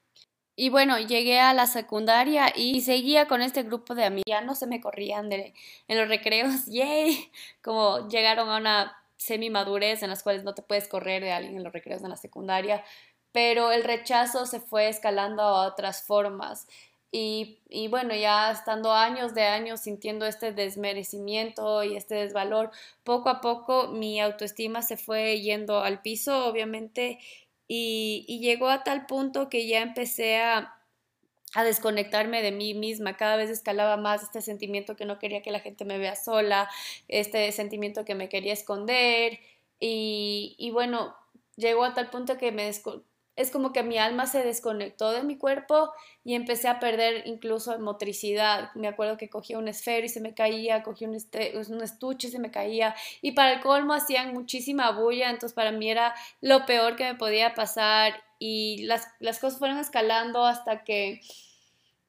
Y 0.58 0.68
bueno, 0.68 1.00
llegué 1.00 1.40
a 1.40 1.54
la 1.54 1.66
secundaria 1.66 2.52
y 2.54 2.82
seguía 2.82 3.26
con 3.26 3.42
este 3.42 3.64
grupo 3.64 3.96
de 3.96 4.04
amigos. 4.04 4.26
Ya 4.28 4.42
no 4.42 4.54
se 4.54 4.68
me 4.68 4.82
corrían 4.82 5.30
de, 5.30 5.54
en 5.88 5.98
los 5.98 6.10
recreos, 6.10 6.66
yay, 6.68 7.32
como 7.64 8.10
llegaron 8.10 8.50
a 8.50 8.58
una 8.58 8.98
semi-madurez 9.16 10.04
en 10.04 10.10
las 10.10 10.24
cuales 10.24 10.44
no 10.44 10.54
te 10.54 10.62
puedes 10.62 10.90
correr 10.90 11.24
de 11.24 11.32
alguien 11.32 11.56
en 11.56 11.64
los 11.64 11.72
recreos 11.72 12.04
en 12.04 12.10
la 12.10 12.18
secundaria, 12.18 12.84
pero 13.32 13.72
el 13.72 13.86
rechazo 13.86 14.46
se 14.46 14.60
fue 14.60 14.90
escalando 14.90 15.42
a 15.42 15.68
otras 15.68 16.04
formas. 16.04 16.68
Y, 17.18 17.88
bueno, 17.88 18.14
ya 18.14 18.52
estando 18.52 18.92
años 18.92 19.34
de 19.34 19.44
años 19.44 19.80
sintiendo 19.80 20.26
este 20.26 20.52
desmerecimiento 20.52 21.82
y 21.86 21.96
este 21.96 22.16
desvalor, 22.16 22.72
poco 23.06 23.30
a 23.30 23.40
poco 23.40 23.88
mi 23.88 24.20
autoestima 24.20 24.82
se 24.82 24.98
fue 24.98 25.40
yendo 25.40 25.80
al 25.80 26.02
piso, 26.02 26.46
obviamente, 26.46 27.20
y, 27.70 28.26
llegó 28.42 28.68
a 28.68 28.84
tal 28.84 29.06
punto 29.06 29.48
que 29.50 29.66
ya 29.66 29.82
empecé 29.82 30.38
a, 30.42 30.74
desconectarme 31.64 32.42
de 32.42 32.52
mí 32.52 32.74
misma. 32.74 33.16
Cada 33.16 33.38
vez 33.38 33.50
escalaba 33.50 33.96
más 33.96 34.24
este 34.24 34.42
sentimiento 34.42 34.98
que 34.98 35.06
no 35.06 35.20
quería 35.20 35.42
que 35.42 35.52
la 35.52 35.62
gente 35.62 35.86
me 35.86 35.98
vea 35.98 36.18
sola, 36.18 36.70
este 37.08 37.50
sentimiento 37.54 38.04
que 38.04 38.16
me 38.16 38.28
quería 38.28 38.52
esconder. 38.52 39.40
Y, 39.80 40.56
y 40.60 40.72
bueno, 40.72 41.16
llegó 41.56 41.86
a 41.86 41.94
tal 41.94 42.10
punto 42.10 42.38
que 42.38 42.52
me, 42.52 42.70
es 43.36 43.52
como 43.52 43.74
que 43.74 43.84
mi 43.84 43.98
alma 43.98 44.28
se 44.28 44.44
desconectó 44.44 45.12
de 45.12 45.24
mi 45.24 45.38
cuerpo 45.38 45.92
y 46.24 46.36
empecé 46.36 46.70
a 46.70 46.80
perder 46.80 47.24
incluso 47.28 47.78
motricidad. 47.80 48.72
Me 48.76 48.88
acuerdo 48.88 49.18
que 49.18 49.30
cogía 49.30 49.58
un 49.58 49.68
esfero 49.68 50.06
y 50.06 50.10
se 50.10 50.22
me 50.22 50.34
caía, 50.34 50.84
cogía 50.84 51.10
un, 51.10 51.16
este, 51.16 51.54
un 51.58 51.82
estuche 51.82 52.30
y 52.30 52.32
se 52.32 52.40
me 52.40 52.52
caía. 52.52 52.96
Y 53.22 53.34
para 53.34 53.54
el 53.54 53.60
colmo 53.60 53.94
hacían 53.94 54.34
muchísima 54.34 54.92
bulla, 54.92 55.30
entonces 55.30 55.54
para 55.54 55.72
mí 55.72 55.90
era 55.90 56.16
lo 56.40 56.66
peor 56.66 56.96
que 56.96 57.04
me 57.04 57.16
podía 57.16 57.54
pasar. 57.56 58.24
Y 58.40 58.84
las, 58.86 59.08
las 59.20 59.40
cosas 59.40 59.60
fueron 59.60 59.80
escalando 59.80 60.46
hasta 60.46 60.84
que 60.84 61.22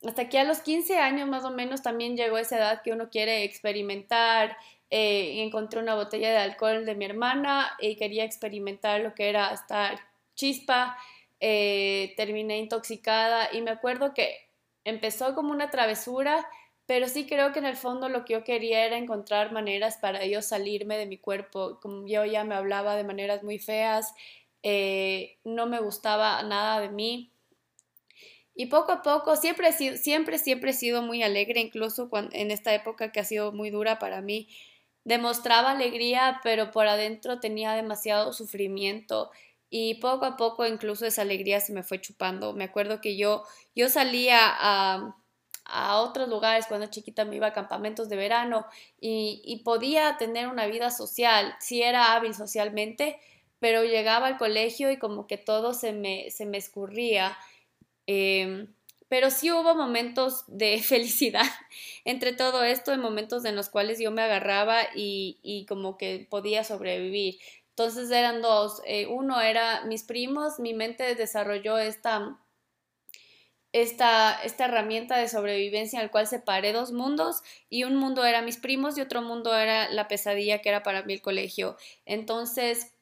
hasta 0.06 0.28
que 0.28 0.38
a 0.38 0.44
los 0.44 0.60
15 0.60 0.98
años 0.98 1.28
más 1.28 1.44
o 1.44 1.50
menos 1.50 1.82
también 1.82 2.16
llegó 2.16 2.38
esa 2.38 2.58
edad 2.58 2.82
que 2.82 2.92
uno 2.92 3.08
quiere 3.10 3.42
experimentar. 3.42 4.56
Eh, 4.90 5.42
encontré 5.42 5.80
una 5.80 5.96
botella 5.96 6.30
de 6.30 6.36
alcohol 6.36 6.86
de 6.86 6.94
mi 6.94 7.06
hermana 7.06 7.72
y 7.80 7.96
quería 7.96 8.22
experimentar 8.22 9.00
lo 9.00 9.14
que 9.14 9.28
era 9.28 9.52
estar 9.52 9.98
chispa 10.36 10.96
eh, 11.40 12.14
terminé 12.16 12.58
intoxicada 12.58 13.48
y 13.52 13.60
me 13.62 13.70
acuerdo 13.70 14.14
que 14.14 14.36
empezó 14.84 15.34
como 15.34 15.50
una 15.52 15.70
travesura, 15.70 16.48
pero 16.86 17.08
sí 17.08 17.26
creo 17.26 17.52
que 17.52 17.58
en 17.58 17.66
el 17.66 17.76
fondo 17.76 18.08
lo 18.08 18.24
que 18.24 18.34
yo 18.34 18.44
quería 18.44 18.86
era 18.86 18.96
encontrar 18.96 19.52
maneras 19.52 19.98
para 19.98 20.24
yo 20.24 20.40
salirme 20.40 20.96
de 20.96 21.06
mi 21.06 21.18
cuerpo, 21.18 21.78
como 21.80 22.06
yo 22.06 22.24
ya 22.24 22.44
me 22.44 22.54
hablaba 22.54 22.96
de 22.96 23.04
maneras 23.04 23.42
muy 23.42 23.58
feas, 23.58 24.14
eh, 24.62 25.38
no 25.44 25.66
me 25.66 25.80
gustaba 25.80 26.42
nada 26.42 26.80
de 26.80 26.88
mí. 26.90 27.32
Y 28.54 28.66
poco 28.66 28.92
a 28.92 29.02
poco, 29.02 29.36
siempre, 29.36 29.72
siempre, 29.72 30.38
siempre 30.38 30.70
he 30.70 30.74
sido 30.74 31.02
muy 31.02 31.22
alegre, 31.22 31.60
incluso 31.60 32.08
en 32.32 32.50
esta 32.50 32.74
época 32.74 33.12
que 33.12 33.20
ha 33.20 33.24
sido 33.24 33.52
muy 33.52 33.68
dura 33.68 33.98
para 33.98 34.22
mí, 34.22 34.48
demostraba 35.04 35.72
alegría, 35.72 36.40
pero 36.42 36.70
por 36.70 36.86
adentro 36.88 37.38
tenía 37.38 37.74
demasiado 37.74 38.32
sufrimiento 38.32 39.30
y 39.70 39.94
poco 39.96 40.24
a 40.24 40.36
poco 40.36 40.66
incluso 40.66 41.06
esa 41.06 41.22
alegría 41.22 41.60
se 41.60 41.72
me 41.72 41.82
fue 41.82 42.00
chupando. 42.00 42.52
Me 42.52 42.64
acuerdo 42.64 43.00
que 43.00 43.16
yo, 43.16 43.44
yo 43.74 43.88
salía 43.88 44.38
a, 44.42 45.16
a 45.64 46.00
otros 46.00 46.28
lugares 46.28 46.66
cuando 46.66 46.86
chiquita 46.86 47.24
me 47.24 47.36
iba 47.36 47.48
a 47.48 47.52
campamentos 47.52 48.08
de 48.08 48.16
verano 48.16 48.66
y, 49.00 49.42
y, 49.44 49.64
podía 49.64 50.16
tener 50.16 50.46
una 50.48 50.66
vida 50.66 50.90
social, 50.90 51.54
si 51.60 51.82
era 51.82 52.14
hábil 52.14 52.34
socialmente, 52.34 53.18
pero 53.58 53.84
llegaba 53.84 54.28
al 54.28 54.38
colegio 54.38 54.90
y 54.90 54.98
como 54.98 55.26
que 55.26 55.38
todo 55.38 55.74
se 55.74 55.92
me, 55.92 56.30
se 56.30 56.46
me 56.46 56.58
escurría. 56.58 57.36
Em, 58.06 58.72
pero 59.08 59.30
sí 59.30 59.50
hubo 59.50 59.74
momentos 59.74 60.44
de 60.46 60.78
felicidad 60.82 61.46
entre 62.04 62.32
todo 62.32 62.62
esto, 62.62 62.92
en 62.92 63.00
momentos 63.00 63.44
en 63.44 63.56
los 63.56 63.68
cuales 63.68 63.98
yo 63.98 64.10
me 64.10 64.22
agarraba 64.22 64.82
y, 64.94 65.38
y 65.42 65.66
como 65.66 65.98
que 65.98 66.26
podía 66.30 66.64
sobrevivir. 66.64 67.38
Entonces 67.78 68.10
eran 68.10 68.40
dos. 68.40 68.80
Eh, 68.86 69.06
uno 69.06 69.38
era 69.42 69.84
mis 69.84 70.02
primos, 70.02 70.58
mi 70.58 70.72
mente 70.72 71.14
desarrolló 71.14 71.76
esta, 71.76 72.40
esta, 73.72 74.42
esta 74.42 74.64
herramienta 74.64 75.18
de 75.18 75.28
sobrevivencia 75.28 76.00
al 76.00 76.10
cual 76.10 76.26
separé 76.26 76.72
dos 76.72 76.92
mundos 76.92 77.42
y 77.68 77.84
un 77.84 77.96
mundo 77.96 78.24
era 78.24 78.40
mis 78.40 78.56
primos 78.56 78.96
y 78.96 79.02
otro 79.02 79.20
mundo 79.20 79.54
era 79.54 79.90
la 79.90 80.08
pesadilla 80.08 80.62
que 80.62 80.70
era 80.70 80.82
para 80.82 81.02
mí 81.02 81.12
el 81.12 81.20
colegio. 81.20 81.76
Entonces 82.06 82.94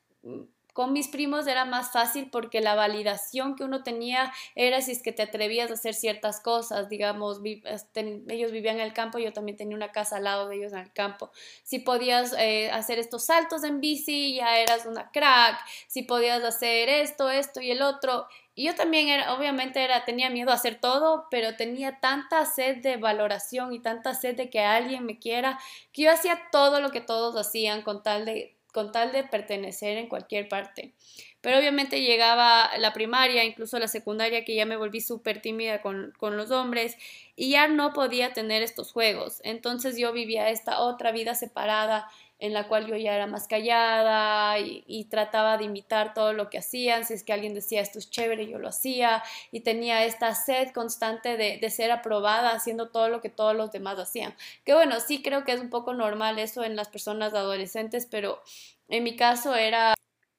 con 0.75 0.93
mis 0.93 1.07
primos 1.07 1.47
era 1.47 1.65
más 1.65 1.93
fácil 1.93 2.29
porque 2.31 2.61
la 2.61 2.75
validación 2.75 3.55
que 3.55 3.63
uno 3.63 3.85
tenía 3.85 4.33
era 4.57 4.83
si 4.83 4.91
es 4.91 5.03
que 5.03 5.13
te 5.13 5.23
atrevías 5.23 5.71
a 5.71 5.75
hacer 5.75 5.95
ciertas 5.95 6.41
cosas, 6.41 6.89
digamos, 6.89 7.41
ellos 7.45 8.51
vivían 8.51 8.77
en 8.77 8.83
el 8.83 8.93
campo, 8.93 9.21
yo 9.21 9.33
también 9.33 9.57
tenía 9.57 9.77
una 9.77 9.93
casa 9.93 10.17
al 10.17 10.25
lado 10.25 10.49
de 10.49 10.57
ellos 10.57 10.73
en 10.73 10.81
el 10.81 10.93
campo. 10.93 11.31
Si 11.63 11.79
podías 11.79 12.35
eh, 12.37 12.73
hacer 12.73 12.99
estos 12.99 13.25
saltos 13.25 13.63
en 13.63 13.81
bici, 13.81 14.35
ya 14.35 14.59
eras 14.59 14.85
una 14.85 15.13
crack, 15.13 15.65
si 15.87 16.03
podías 16.03 16.43
hacer 16.43 16.89
esto, 16.89 17.31
esto 17.31 17.61
y 17.61 17.71
el 17.71 17.81
otro. 17.81 18.27
Y 18.57 18.67
yo 18.67 18.75
también 18.75 19.09
era, 19.09 19.33
obviamente 19.35 19.83
era, 19.83 20.05
tenía 20.05 20.29
miedo 20.29 20.51
a 20.51 20.55
hacer 20.55 20.81
todo, 20.81 21.29
pero 21.31 21.55
tenía 21.55 22.01
tanta 22.01 22.45
sed 22.47 22.79
de 22.83 22.97
valoración 22.97 23.73
y 23.73 23.81
tanta 23.81 24.15
sed 24.15 24.37
de 24.37 24.51
que 24.51 24.61
alguien 24.61 25.07
me 25.07 25.21
quiera, 25.21 25.61
que 25.93 26.03
yo 26.03 26.11
hacía 26.11 26.41
todo 26.51 26.81
lo 26.81 26.91
que 26.91 27.01
todos 27.01 27.37
hacían 27.37 27.83
con 27.83 28.03
tal 28.03 28.25
de 28.25 28.54
con 28.75 28.91
tal 28.91 29.13
de 29.13 29.23
pertenecer 29.23 29.97
en 29.99 30.09
cualquier 30.09 30.49
parte. 30.49 30.93
Pero 31.41 31.59
obviamente 31.59 32.03
llegaba 32.03 32.77
la 32.79 32.93
primaria, 32.93 33.45
incluso 33.45 33.79
la 33.79 33.87
secundaria, 33.87 34.45
que 34.45 34.57
ya 34.57 34.67
me 34.67 34.77
volví 34.77 35.01
súper 35.01 35.41
tímida 35.41 35.81
con, 35.81 36.13
los 36.21 36.51
hombres 36.51 36.97
y 37.37 37.51
ya 37.51 37.69
no 37.69 37.93
podía 37.93 38.33
tener 38.33 38.63
estos 38.63 38.91
juegos. 38.91 39.41
Entonces 39.45 39.97
yo 39.97 40.13
vivía 40.13 40.51
esta 40.51 40.81
otra 40.81 41.13
vida 41.13 41.37
separada 41.37 42.09
en 42.45 42.53
la 42.53 42.69
cual 42.69 42.87
yo 42.87 42.95
ya 42.97 43.15
era 43.15 43.27
más 43.27 43.49
callada 43.49 44.59
y, 44.59 45.07
trataba 45.11 45.57
de 45.57 45.65
imitar 45.65 46.13
todo 46.13 46.35
lo 46.35 46.51
que 46.51 46.59
hacían. 46.59 47.07
Si 47.07 47.15
es 47.15 47.25
que 47.25 47.33
alguien 47.33 47.55
decía 47.55 47.81
esto 47.81 47.99
es 47.99 48.11
chévere, 48.11 48.47
yo 48.47 48.59
lo 48.59 48.69
hacía 48.69 49.23
y 49.51 49.61
tenía 49.61 50.05
esta 50.05 50.35
sed 50.35 50.71
constante 50.73 51.39
de, 51.39 51.57
de 51.59 51.71
ser 51.71 51.91
aprobada 51.91 52.51
haciendo 52.51 52.91
todo 52.91 53.09
lo 53.09 53.23
que 53.23 53.31
todos 53.31 53.57
los 53.57 53.73
demás 53.73 53.99
hacían. 53.99 54.35
Que 54.65 54.75
bueno, 54.75 55.01
sí 55.01 55.23
creo 55.23 55.45
que 55.45 55.53
es 55.53 55.61
un 55.61 55.71
poco 55.71 55.95
normal 55.95 56.39
eso 56.39 56.65
en 56.65 56.77
las 56.77 56.89
personas 56.89 57.33
adolescentes, 57.33 58.07
pero 58.11 58.43
en 58.89 59.05
mi 59.05 59.17
caso 59.17 59.55
era 59.55 59.95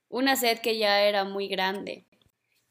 una 0.10 0.36
sed 0.36 0.60
que 0.60 0.78
ya 0.78 1.02
era 1.02 1.24
muy 1.24 1.48
grande. 1.48 2.06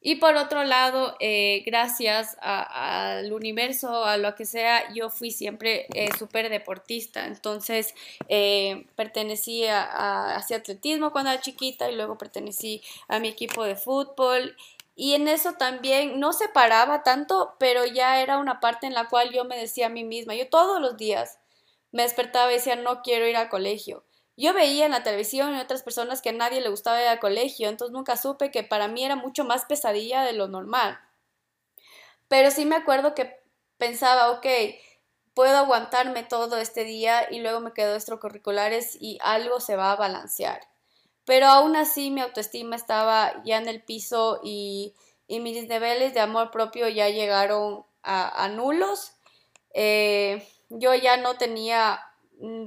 Y 0.06 0.16
por 0.16 0.36
otro 0.36 0.64
lado, 0.64 1.16
eh, 1.18 1.62
gracias 1.64 2.36
al 2.42 3.32
universo, 3.32 4.04
a 4.04 4.18
lo 4.18 4.34
que 4.34 4.44
sea, 4.44 4.92
yo 4.92 5.08
fui 5.08 5.30
siempre 5.30 5.86
eh, 5.94 6.10
súper 6.18 6.50
deportista. 6.50 7.26
Entonces, 7.26 7.94
eh, 8.28 8.86
pertenecí 8.96 9.64
a, 9.66 10.36
hacia 10.36 10.58
atletismo 10.58 11.10
cuando 11.10 11.30
era 11.30 11.40
chiquita 11.40 11.90
y 11.90 11.96
luego 11.96 12.18
pertenecí 12.18 12.82
a 13.08 13.18
mi 13.18 13.28
equipo 13.28 13.64
de 13.64 13.76
fútbol. 13.76 14.54
Y 14.94 15.14
en 15.14 15.26
eso 15.26 15.54
también 15.54 16.20
no 16.20 16.34
se 16.34 16.50
paraba 16.50 17.02
tanto, 17.02 17.54
pero 17.58 17.86
ya 17.86 18.20
era 18.20 18.36
una 18.36 18.60
parte 18.60 18.86
en 18.86 18.92
la 18.92 19.08
cual 19.08 19.32
yo 19.32 19.46
me 19.46 19.56
decía 19.56 19.86
a 19.86 19.88
mí 19.88 20.04
misma, 20.04 20.34
yo 20.34 20.50
todos 20.50 20.82
los 20.82 20.98
días 20.98 21.38
me 21.92 22.02
despertaba 22.02 22.52
y 22.52 22.56
decía, 22.56 22.76
no 22.76 23.00
quiero 23.00 23.26
ir 23.26 23.38
al 23.38 23.48
colegio 23.48 24.04
yo 24.36 24.52
veía 24.52 24.86
en 24.86 24.92
la 24.92 25.02
televisión 25.02 25.54
y 25.54 25.60
otras 25.60 25.82
personas 25.82 26.20
que 26.22 26.30
a 26.30 26.32
nadie 26.32 26.60
le 26.60 26.68
gustaba 26.68 27.00
ir 27.00 27.08
al 27.08 27.20
colegio, 27.20 27.68
entonces 27.68 27.92
nunca 27.92 28.16
supe 28.16 28.50
que 28.50 28.62
para 28.62 28.88
mí 28.88 29.04
era 29.04 29.16
mucho 29.16 29.44
más 29.44 29.64
pesadilla 29.64 30.22
de 30.22 30.32
lo 30.32 30.48
normal. 30.48 30.98
Pero 32.28 32.50
sí 32.50 32.64
me 32.64 32.76
acuerdo 32.76 33.14
que 33.14 33.40
pensaba, 33.78 34.30
ok, 34.32 34.46
puedo 35.34 35.56
aguantarme 35.56 36.22
todo 36.24 36.56
este 36.58 36.84
día 36.84 37.28
y 37.30 37.40
luego 37.40 37.60
me 37.60 37.72
quedo 37.72 37.94
extracurriculares 37.94 38.96
y 39.00 39.18
algo 39.22 39.60
se 39.60 39.76
va 39.76 39.92
a 39.92 39.96
balancear. 39.96 40.60
Pero 41.24 41.46
aún 41.46 41.76
así 41.76 42.10
mi 42.10 42.20
autoestima 42.20 42.76
estaba 42.76 43.42
ya 43.44 43.58
en 43.58 43.68
el 43.68 43.82
piso 43.82 44.40
y, 44.42 44.94
mis 45.28 45.68
niveles 45.68 46.14
de 46.14 46.20
amor 46.20 46.50
propio 46.50 46.88
ya 46.88 47.08
llegaron 47.08 47.84
a, 48.02 48.44
a 48.44 48.48
nulos 48.48 49.12
Eh, 49.74 50.46
yo 50.70 50.94
ya 50.94 51.16
no 51.16 51.36
tenía 51.36 52.00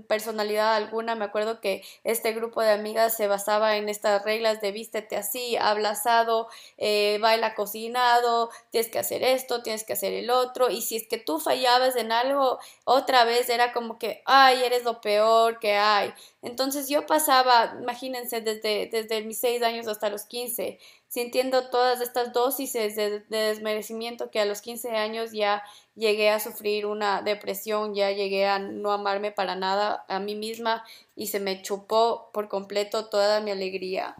personalidad 0.07 0.75
alguna. 0.75 1.15
Me 1.15 1.25
acuerdo 1.25 1.62
que 1.62 1.84
este 2.03 2.34
grupo 2.34 2.62
de 2.62 2.72
amigas 2.72 3.15
se 3.15 3.27
basaba 3.27 3.77
en 3.77 3.89
estas 3.89 4.24
reglas 4.24 4.62
de 4.62 4.72
vístete 4.72 5.15
así, 5.15 5.57
habla 5.57 5.91
asado, 5.91 6.48
eh, 6.77 7.17
baila 7.22 7.55
cocinado, 7.55 8.50
tienes 8.72 8.91
que 8.91 9.00
hacer 9.00 9.24
esto, 9.24 9.63
tienes 9.63 9.84
que 9.84 9.93
hacer 9.93 10.13
el 10.13 10.29
otro. 10.29 10.69
Y 10.69 10.81
si 10.81 10.98
es 10.98 11.07
que 11.07 11.17
tú 11.17 11.39
fallabas 11.39 11.96
en 11.96 12.12
algo, 12.12 12.60
otra 12.84 13.24
vez 13.24 13.50
era 13.50 13.74
como 13.74 13.98
que, 13.98 14.22
ay, 14.25 14.63
eres 14.63 14.84
lo 14.84 15.01
peor 15.01 15.60
que 15.60 15.75
hay. 15.75 16.13
Entonces 16.48 16.88
yo 16.88 17.06
pasaba, 17.06 17.75
imagínense, 17.82 18.39
desde, 18.39 18.88
desde 18.89 19.22
mis 19.22 19.38
seis 19.38 19.62
años 19.62 19.86
hasta 19.89 20.10
los 20.10 20.24
15, 20.24 20.80
sintiendo 21.10 21.70
todas 21.70 22.00
estas 22.00 22.32
dosis 22.32 22.72
de, 22.72 22.89
de, 22.89 23.38
desmerecimiento 23.38 24.32
que 24.32 24.39
a 24.39 24.46
los 24.46 24.62
15 24.62 24.92
años 24.92 25.34
ya 25.34 25.62
llegué 25.96 26.30
a 26.30 26.39
sufrir 26.39 26.86
una 26.86 27.22
depresión, 27.22 27.94
ya 27.94 28.12
llegué 28.12 28.48
a 28.48 28.60
no 28.60 28.94
amarme 28.94 29.34
para 29.34 29.56
nada 29.56 30.06
a 30.08 30.20
mí 30.20 30.36
misma 30.36 30.86
y 31.18 31.27
se 31.27 31.42
me 31.42 31.62
chupó 31.62 32.30
por 32.32 32.48
completo 32.48 33.10
toda 33.10 33.42
mi 33.42 33.51
alegría. 33.51 34.16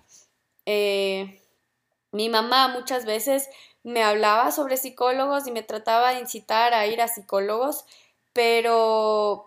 Eh, 0.65 1.41
mi 2.12 2.27
mamá 2.27 2.67
muchas 2.67 3.05
veces 3.05 3.50
me 3.84 4.03
hablaba 4.03 4.51
sobre 4.51 4.75
psicólogos 4.75 5.48
y 5.48 5.51
me 5.51 5.63
trataba 5.63 6.12
de 6.12 6.19
incitar 6.19 6.74
a 6.74 6.88
ir 6.88 7.01
a 7.01 7.07
psicólogos, 7.07 7.86
pero 8.34 9.46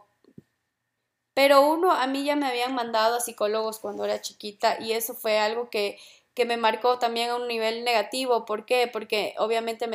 pero 1.41 1.67
uno, 1.67 1.91
a 1.91 2.07
mí 2.07 2.23
ya 2.23 2.37
me 2.37 2.47
habían 2.47 2.75
mandado 2.75 3.17
a 3.17 3.21
psicólogos 3.21 3.79
cuando 3.79 4.05
era 4.05 4.21
chiquita 4.21 4.77
y 4.79 4.93
eso 4.93 5.15
fue 5.15 5.39
algo 5.39 5.71
que 5.71 5.97
que 6.35 6.45
me 6.45 6.59
marcó 6.59 6.99
también 6.99 7.31
a 7.31 7.37
un 7.37 7.49
nivel 7.49 7.83
negativo. 7.83 8.45
¿Por 8.45 8.67
qué? 8.67 8.91
Porque 8.93 9.35
obviamente 9.39 9.89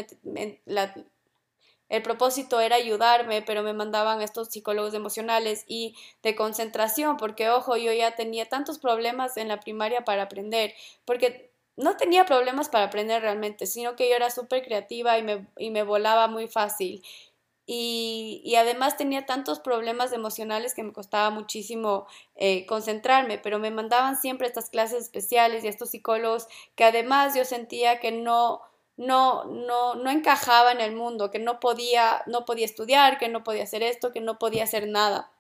el 1.88 2.02
propósito 2.02 2.60
era 2.62 2.78
ayudarme, 2.78 3.44
pero 3.44 3.62
me 3.62 3.74
mandaban 3.74 4.24
estos 4.24 4.48
psicólogos 4.50 4.96
emocionales 4.96 5.66
y 5.68 5.96
de 6.24 6.36
concentración, 6.36 7.18
porque 7.18 7.52
ojo, 7.52 7.78
yo 7.78 7.94
ya 7.94 8.16
tenía 8.16 8.50
tantos 8.50 8.80
problemas 8.80 9.38
en 9.38 9.50
la 9.50 9.60
primaria 9.60 10.04
para 10.04 10.24
aprender, 10.24 10.74
porque 11.06 11.52
no 11.76 11.96
tenía 11.96 12.26
problemas 12.26 12.70
para 12.70 12.86
aprender 12.86 13.22
realmente, 13.22 13.68
sino 13.68 13.96
que 13.96 14.10
yo 14.10 14.16
era 14.16 14.32
súper 14.32 14.64
creativa 14.64 15.20
y 15.20 15.22
me, 15.22 15.48
y 15.58 15.70
me 15.70 15.84
volaba 15.84 16.28
muy 16.28 16.48
fácil. 16.48 17.04
Y, 17.68 18.54
además 18.58 18.96
tenía 18.96 19.26
tantos 19.26 19.60
problemas 19.60 20.14
emocionales 20.14 20.76
que 20.76 20.84
me 20.84 20.94
costaba 20.94 21.32
muchísimo 21.32 22.06
eh, 22.36 22.66
concentrarme, 22.68 23.40
pero 23.40 23.60
me 23.60 23.72
mandaban 23.72 24.18
siempre 24.18 24.48
estas 24.48 24.70
clases 24.70 25.02
especiales 25.04 25.64
y 25.64 25.68
estos 25.68 25.90
psicólogos 25.90 26.48
que 26.76 26.84
además 26.84 27.36
yo 27.36 27.44
sentía 27.44 28.00
que 28.00 28.12
no, 28.12 28.62
no, 28.98 29.46
no, 29.46 29.96
no 29.96 30.10
encajaba 30.12 30.72
en 30.72 30.82
el 30.82 30.96
mundo, 30.96 31.32
que 31.32 31.40
no 31.40 31.60
podía, 31.60 32.24
no 32.28 32.46
podía 32.46 32.66
estudiar, 32.66 33.18
que 33.18 33.30
no 33.30 33.44
podía 33.44 33.64
hacer 33.64 33.82
esto, 33.82 34.12
que 34.12 34.22
no 34.22 34.38
podía 34.38 34.64
hacer 34.64 34.88
nada. 34.88 35.32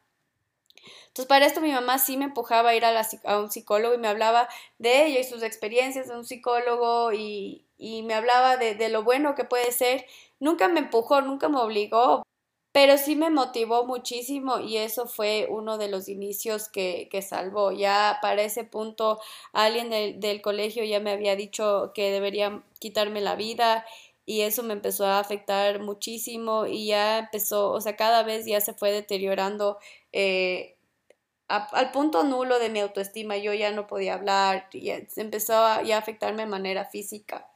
Entonces, 1.07 1.29
para 1.29 1.45
esto 1.45 1.61
mi 1.61 1.71
mamá 1.71 1.97
sí 1.97 2.17
me 2.17 2.25
empujaba 2.25 2.71
a 2.71 2.75
ir 2.75 2.83
a, 2.83 3.39
un 3.39 3.49
psicólogo 3.49 3.95
y 3.95 3.97
me 3.97 4.07
hablaba 4.09 4.49
de 4.79 5.05
ella 5.05 5.19
y 5.21 5.23
sus 5.23 5.43
experiencias 5.43 6.09
de 6.09 6.17
un 6.17 6.25
psicólogo 6.25 7.13
y, 7.13 7.65
y 7.77 8.03
me 8.03 8.13
hablaba 8.13 8.57
de, 8.57 8.89
lo 8.89 9.03
bueno 9.03 9.35
que 9.35 9.45
puede 9.45 9.71
ser 9.71 10.05
Nunca 10.39 10.67
me 10.67 10.79
empujó, 10.81 11.21
nunca 11.21 11.49
me 11.49 11.59
obligó, 11.59 12.23
pero 12.71 12.97
sí 12.97 13.15
me 13.15 13.29
motivó 13.29 13.85
muchísimo 13.85 14.59
y 14.59 14.77
eso 14.77 15.07
fue 15.07 15.47
uno 15.49 15.77
de 15.77 15.87
los 15.89 16.09
inicios 16.09 16.69
que, 16.69 17.07
que 17.11 17.21
salvó. 17.21 17.71
Ya 17.71 18.19
para 18.21 18.43
ese 18.43 18.63
punto 18.65 19.19
alguien 19.53 19.89
del, 19.89 20.19
del 20.19 20.41
colegio 20.41 20.83
ya 20.83 20.99
me 20.99 21.11
había 21.11 21.35
dicho 21.35 21.91
que 21.95 22.11
debería 22.11 22.63
quitarme 22.79 23.21
la 23.21 23.35
vida 23.35 23.85
y 24.25 24.41
eso 24.41 24.63
me 24.63 24.73
empezó 24.73 25.05
a 25.05 25.19
afectar 25.19 25.79
muchísimo 25.81 26.65
y 26.65 26.87
ya 26.87 27.19
empezó, 27.19 27.71
o 27.71 27.79
sea, 27.81 27.95
cada 27.95 28.23
vez 28.23 28.45
ya 28.45 28.59
se 28.59 28.73
fue 28.73 28.91
deteriorando 28.91 29.77
eh, 30.11 30.75
al 31.47 31.91
punto 31.91 32.23
nulo 32.23 32.59
de 32.59 32.69
mi 32.69 32.79
autoestima. 32.79 33.37
Yo 33.37 33.53
ya 33.53 33.71
no 33.71 33.87
podía 33.87 34.15
hablar 34.15 34.69
y 34.73 34.91
empezó 35.17 35.55
a, 35.57 35.81
ya 35.83 35.95
a 35.97 35.99
afectarme 35.99 36.43
de 36.43 36.49
manera 36.49 36.85
física. 36.85 37.49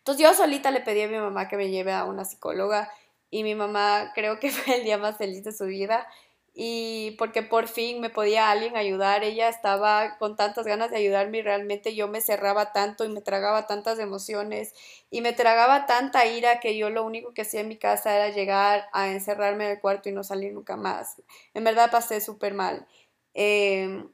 Entonces 0.00 0.22
yo 0.22 0.34
solita 0.34 0.70
le 0.70 0.80
pedí 0.80 1.02
a 1.02 1.08
mi 1.08 1.18
mamá 1.18 1.48
que 1.48 1.56
me 1.56 1.70
lleve 1.70 1.92
a 1.92 2.04
una 2.04 2.24
psicóloga 2.24 2.90
y 3.30 3.44
mi 3.44 3.54
mamá 3.54 4.12
creo 4.14 4.40
que 4.40 4.50
fue 4.50 4.76
el 4.78 4.84
día 4.84 4.98
más 4.98 5.16
feliz 5.18 5.44
de 5.44 5.52
su 5.52 5.66
vida 5.66 6.06
y 6.52 7.12
porque 7.12 7.42
por 7.42 7.68
fin 7.68 8.00
me 8.00 8.10
podía 8.10 8.50
alguien 8.50 8.76
ayudar, 8.76 9.22
ella 9.22 9.48
estaba 9.48 10.18
con 10.18 10.36
tantas 10.36 10.66
ganas 10.66 10.90
de 10.90 10.96
ayudarme 10.96 11.38
y 11.38 11.42
realmente 11.42 11.94
yo 11.94 12.08
me 12.08 12.20
cerraba 12.20 12.72
tanto 12.72 13.04
y 13.04 13.08
me 13.08 13.20
tragaba 13.20 13.66
tantas 13.66 13.98
emociones 14.00 14.74
y 15.10 15.20
me 15.20 15.32
tragaba 15.32 15.86
tanta 15.86 16.26
ira 16.26 16.58
que 16.60 16.76
yo 16.76 16.90
lo 16.90 17.04
único 17.04 17.32
que 17.34 17.42
hacía 17.42 17.60
en 17.60 17.68
mi 17.68 17.76
casa 17.76 18.14
era 18.16 18.34
llegar 18.34 18.88
a 18.92 19.10
encerrarme 19.12 19.66
en 19.66 19.70
el 19.72 19.80
cuarto 19.80 20.08
y 20.08 20.12
no 20.12 20.24
salir 20.24 20.52
nunca 20.52 20.76
más. 20.76 21.22
En 21.54 21.62
verdad 21.64 21.90
pasé 21.90 22.20
súper 22.20 22.52
mal. 22.54 22.86
Em, 23.32 24.12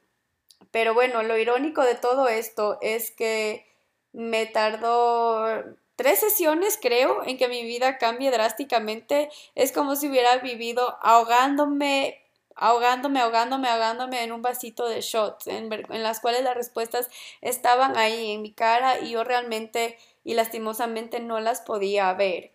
pero 0.71 0.93
bueno, 0.93 1.23
lo 1.23 1.37
irónico 1.37 1.83
de 1.83 1.95
todo 1.95 2.27
esto 2.27 2.77
es 2.81 3.11
que 3.11 3.65
me 4.13 4.45
tardó 4.45 5.45
tres 5.95 6.19
sesiones, 6.19 6.79
creo, 6.81 7.23
en 7.25 7.37
que 7.37 7.47
mi 7.47 7.63
vida 7.63 7.97
cambie 7.97 8.31
drásticamente. 8.31 9.29
Es 9.55 9.71
como 9.71 9.95
si 9.95 10.07
hubiera 10.09 10.37
vivido 10.37 10.97
ahogándome, 11.01 12.23
ahogándome, 12.55 13.19
ahogándome, 13.19 13.67
ahogándome 13.67 14.23
en 14.23 14.31
un 14.31 14.41
vasito 14.41 14.87
de 14.87 15.01
shots, 15.01 15.47
en, 15.47 15.71
en 15.71 16.03
las 16.03 16.19
cuales 16.19 16.43
las 16.43 16.55
respuestas 16.55 17.09
estaban 17.41 17.97
ahí 17.97 18.31
en 18.31 18.41
mi 18.41 18.53
cara 18.53 18.99
y 18.99 19.11
yo 19.11 19.23
realmente 19.23 19.97
y 20.23 20.33
lastimosamente 20.33 21.19
no 21.19 21.39
las 21.39 21.61
podía 21.61 22.13
ver. 22.13 22.53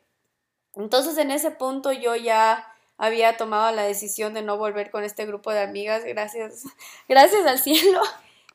Entonces 0.74 1.18
en 1.18 1.30
ese 1.30 1.50
punto 1.50 1.92
yo 1.92 2.16
ya 2.16 2.68
había 2.98 3.36
tomado 3.36 3.74
la 3.74 3.82
decisión 3.82 4.34
de 4.34 4.42
no 4.42 4.58
volver 4.58 4.90
con 4.90 5.04
este 5.04 5.26
grupo 5.26 5.52
de 5.52 5.60
amigas, 5.60 6.04
gracias, 6.04 6.64
gracias 7.08 7.46
al 7.46 7.58
cielo. 7.58 8.00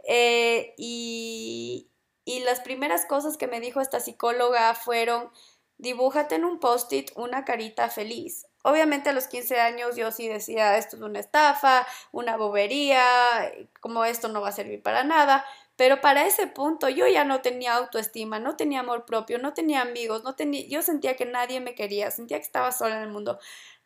Eh, 0.08 0.74
y, 0.78 1.90
y 2.28 2.42
las 2.42 2.60
primeras 2.60 3.06
cosas 3.06 3.38
que 3.38 3.48
me 3.48 3.62
dijo 3.62 3.80
esta 3.80 4.02
psicóloga 4.02 4.76
fueron, 4.76 5.32
dibújate 5.78 6.36
en 6.36 6.44
un 6.44 6.60
post-it 6.60 7.10
una 7.16 7.46
carita 7.46 7.90
feliz. 7.90 8.46
Obviamente 8.64 9.10
a 9.10 9.14
los 9.14 9.28
15 9.28 9.62
años 9.62 9.96
yo 9.96 10.12
sí 10.12 10.28
decía, 10.28 10.78
esto 10.78 10.98
es 10.98 11.02
una 11.02 11.22
estafa, 11.22 11.88
una 12.12 12.36
bobería, 12.36 13.02
como 13.80 14.04
esto 14.04 14.28
no 14.28 14.42
va 14.42 14.50
a 14.50 14.52
servir 14.52 14.84
para 14.84 15.06
nada, 15.06 15.46
pero 15.78 16.02
para 16.02 16.28
ese 16.28 16.48
punto 16.48 16.90
yo 16.90 17.08
ya 17.08 17.24
no 17.24 17.40
tenía 17.40 17.76
autoestima, 17.76 18.40
no 18.40 18.58
tenía 18.58 18.82
amor 18.82 19.06
propio, 19.06 19.40
no 19.40 19.54
tenía 19.54 19.80
amigos, 19.82 20.26
no 20.26 20.36
tenía, 20.36 20.68
yo 20.68 20.82
sentía 20.82 21.16
que 21.16 21.26
nadie 21.26 21.62
me 21.62 21.76
quería, 21.76 22.12
sentía 22.12 22.40
que 22.40 22.44
estaba 22.44 22.74
sola 22.74 22.98
en 22.98 23.04
el 23.04 23.10
mundo. 23.10 23.40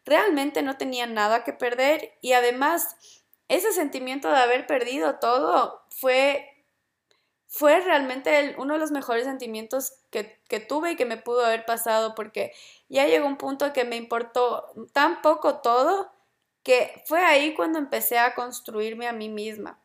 Realmente 0.04 0.64
no 0.64 0.78
tenía 0.78 1.06
nada 1.06 1.44
que 1.44 1.54
perder 1.54 2.18
y 2.22 2.34
además 2.34 2.96
ese 3.50 3.72
sentimiento 3.72 4.32
de 4.32 4.38
haber 4.38 4.66
perdido 4.66 5.20
todo 5.20 5.84
fue 5.92 6.51
fue 7.52 7.82
realmente 7.82 8.56
uno 8.58 8.76
de 8.76 8.80
los 8.80 8.92
mejores 8.92 9.26
sentimientos 9.26 9.96
que, 10.10 10.40
tuve 10.70 10.94
y 10.94 10.96
que 10.96 11.06
me 11.06 11.18
pudo 11.18 11.46
haber 11.46 11.66
pasado 11.66 12.16
porque 12.16 12.54
ya 12.88 13.08
llegó 13.08 13.28
un 13.28 13.36
punto 13.36 13.74
que 13.74 13.84
me 13.84 13.98
importó 13.98 14.68
tan 14.94 15.22
poco 15.22 15.60
todo 15.60 16.10
que 16.64 17.04
fue 17.06 17.20
ahí 17.20 17.54
cuando 17.54 17.78
empecé 17.78 18.18
a 18.20 18.36
construirme 18.36 19.06
a 19.06 19.12
mí 19.12 19.28
misma. 19.28 19.84